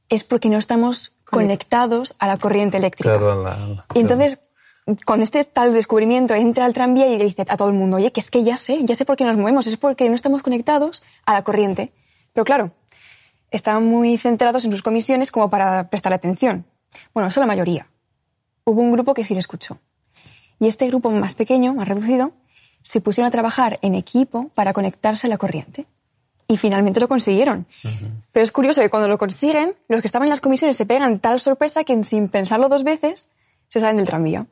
Es 0.09 0.25
porque 0.25 0.49
no 0.49 0.59
estamos 0.59 1.12
conectados 1.25 2.14
a 2.19 2.27
la 2.27 2.38
corriente 2.38 2.77
eléctrica. 2.77 3.19
y 3.95 4.01
entonces, 4.01 4.40
con 5.05 5.23
este 5.23 5.43
tal 5.45 5.73
descubrimiento 5.73 6.35
entra 6.35 6.64
al 6.64 6.75
tranvía 6.75 7.07
y 7.07 7.19
dice 7.19 7.43
a 7.49 7.57
todo 7.57 7.69
el 7.69 7.75
mundo, 7.75 7.97
oye, 7.97 8.12
que 8.12 8.21
es 8.21 8.31
que 8.31 8.45
ya 8.45 8.57
sé, 8.57 8.81
ya 8.85 8.95
sé 8.95 9.05
por 9.05 9.17
qué 9.17 9.25
nos 9.25 9.37
movemos, 9.37 9.67
es 9.67 9.77
porque 9.77 10.09
no 10.09 10.14
estamos 10.14 10.43
conectados 10.43 11.03
a 11.25 11.33
la 11.33 11.43
corriente. 11.43 11.93
Pero 12.33 12.45
claro, 12.45 12.73
estaban 13.51 13.87
muy 13.87 14.19
centrados 14.19 14.64
en 14.64 14.73
sus 14.73 14.83
comisiones 14.83 15.31
como 15.31 15.49
para 15.49 15.88
prestar 15.88 16.12
atención. 16.12 16.67
Bueno, 17.12 17.29
eso 17.29 17.40
la 17.40 17.47
mayoría. 17.47 17.88
Hubo 18.64 18.81
un 18.81 18.93
grupo 18.93 19.14
que 19.14 19.25
sí 19.25 19.35
le 19.35 19.40
escuchó. 19.40 19.79
Y 20.61 20.69
este 20.69 20.87
grupo 20.87 21.11
más 21.11 21.35
pequeño, 21.35 21.75
más 21.75 21.88
reducido, 21.88 22.33
se 22.83 23.01
pusieron 23.01 23.29
a 23.29 23.31
trabajar 23.31 23.79
en 23.83 23.95
equipo 23.95 24.51
para 24.55 24.73
conectarse 24.73 25.27
a 25.27 25.31
la 25.31 25.38
corriente. 25.38 25.87
Y 26.47 26.57
finalmente 26.57 27.01
lo 27.01 27.09
consiguieron. 27.09 27.67
Pero 28.33 28.45
es 28.45 28.53
curioso 28.53 28.81
que 28.83 28.91
cuando 28.91 29.09
lo 29.09 29.19
consiguen, 29.19 29.75
los 29.89 30.01
que 30.01 30.07
estaban 30.07 30.27
en 30.27 30.31
las 30.31 30.41
comisiones 30.41 30.77
se 30.77 30.85
pegan 30.85 31.19
tal 31.19 31.41
sorpresa 31.41 31.85
que 31.85 32.03
sin 32.05 32.29
pensarlo 32.29 32.69
dos 32.69 32.85
veces 32.85 33.31
se 33.69 33.81
salen 33.81 33.97
del 33.97 34.07
tranvía. 34.07 34.47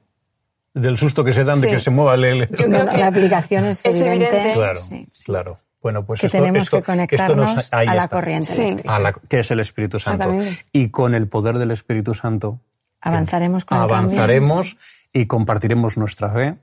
Del 0.74 0.96
susto 0.96 1.22
que 1.22 1.32
se 1.32 1.44
dan 1.44 1.60
de 1.60 1.68
que 1.68 1.80
se 1.80 1.90
mueva 1.90 2.14
el... 2.14 2.48
Yo 2.48 2.64
creo 2.64 2.88
que 2.88 2.96
la 2.96 3.08
aplicación 3.08 3.66
es, 3.66 3.84
evidente. 3.84 4.52
Claro, 4.54 4.80
claro. 5.24 5.58
Bueno, 5.82 6.04
pues 6.04 6.20
que 6.20 6.26
esto, 6.26 6.38
tenemos 6.38 6.62
esto, 6.62 6.76
que 6.76 6.82
conectarnos 6.84 7.48
esto 7.48 7.56
nos, 7.56 7.72
a 7.72 7.94
la 7.94 8.08
corriente 8.08 8.76
a 8.86 9.00
la, 9.00 9.12
que 9.12 9.40
es 9.40 9.50
el 9.50 9.60
Espíritu 9.60 9.98
Santo. 9.98 10.32
Y 10.70 10.90
con 10.90 11.14
el 11.14 11.26
poder 11.26 11.58
del 11.58 11.72
Espíritu 11.72 12.14
Santo 12.14 12.60
avanzaremos 13.00 13.64
con 13.64 13.78
avanzaremos 13.78 14.76
y 15.12 15.26
compartiremos 15.26 15.96
nuestra 15.96 16.30
fe. 16.30 16.54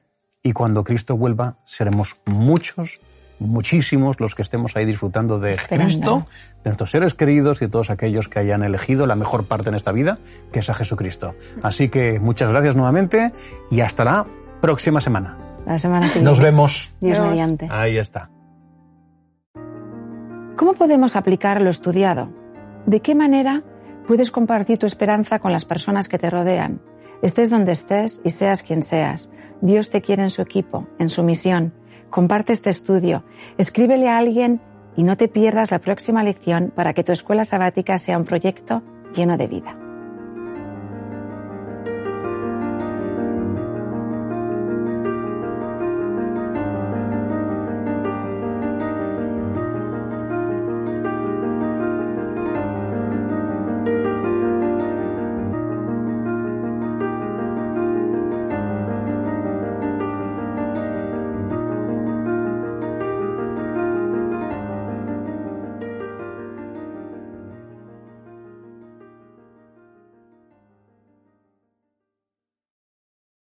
Y 0.42 0.54
cuando 0.54 0.86
Cristo 0.86 1.18
vuelva 1.18 1.58
seremos 1.65 2.15
muchos, 2.26 3.02
muchísimos 3.39 4.19
los 4.19 4.36
que 4.36 4.41
estemos 4.41 4.75
ahí 4.75 4.86
disfrutando 4.86 5.39
de 5.39 5.58
Cristo, 5.69 6.25
de 6.63 6.69
nuestros 6.69 6.91
seres 6.91 7.13
queridos 7.13 7.62
y 7.62 7.65
de 7.65 7.71
todos 7.71 7.89
aquellos 7.89 8.28
que 8.28 8.39
hayan 8.39 8.63
elegido 8.63 9.06
la 9.08 9.15
mejor 9.15 9.47
parte 9.47 9.69
en 9.69 9.75
esta 9.75 9.91
vida, 9.91 10.19
que 10.52 10.60
es 10.60 10.69
a 10.69 10.73
Jesucristo. 10.73 11.36
Así 11.63 11.89
que 11.89 12.19
muchas 12.19 12.49
gracias 12.49 12.75
nuevamente 12.75 13.34
y 13.71 13.82
hasta 13.82 14.04
la 14.04 14.28
próxima 14.62 15.02
semana. 15.02 15.38
La 15.65 15.78
semana 15.78 16.12
que 16.12 16.21
Nos 16.21 16.39
vemos. 16.39 16.91
Dios 16.99 17.19
mediante. 17.19 17.67
Ahí 17.69 17.97
está. 17.97 18.30
¿Cómo 20.56 20.73
podemos 20.73 21.15
aplicar 21.15 21.62
lo 21.62 21.69
estudiado? 21.69 22.34
¿De 22.86 23.02
qué 23.02 23.15
manera 23.15 23.63
puedes 24.08 24.32
compartir 24.32 24.78
tu 24.78 24.86
esperanza 24.86 25.39
con 25.39 25.52
las 25.52 25.63
personas 25.63 26.08
que 26.08 26.17
te 26.17 26.30
rodean? 26.30 26.82
Estés 27.21 27.49
donde 27.49 27.71
estés 27.71 28.21
y 28.23 28.30
seas 28.30 28.63
quien 28.63 28.82
seas. 28.82 29.32
Dios 29.62 29.89
te 29.89 30.02
quiere 30.02 30.23
en 30.23 30.30
su 30.30 30.41
equipo, 30.41 30.88
en 30.99 31.10
su 31.10 31.23
misión. 31.23 31.73
Comparte 32.10 32.54
este 32.54 32.69
estudio, 32.69 33.24
escríbele 33.58 34.10
a 34.10 34.17
alguien 34.17 34.62
y 34.95 35.04
no 35.04 35.17
te 35.17 35.28
pierdas 35.28 35.72
la 35.72 35.80
próxima 35.80 36.24
lección 36.24 36.72
para 36.76 36.93
que 36.93 37.04
tu 37.04 37.12
escuela 37.12 37.45
sabática 37.45 37.98
sea 37.98 38.17
un 38.17 38.26
proyecto 38.26 38.82
lleno 39.13 39.38
de 39.38 39.48
vida. 39.48 39.88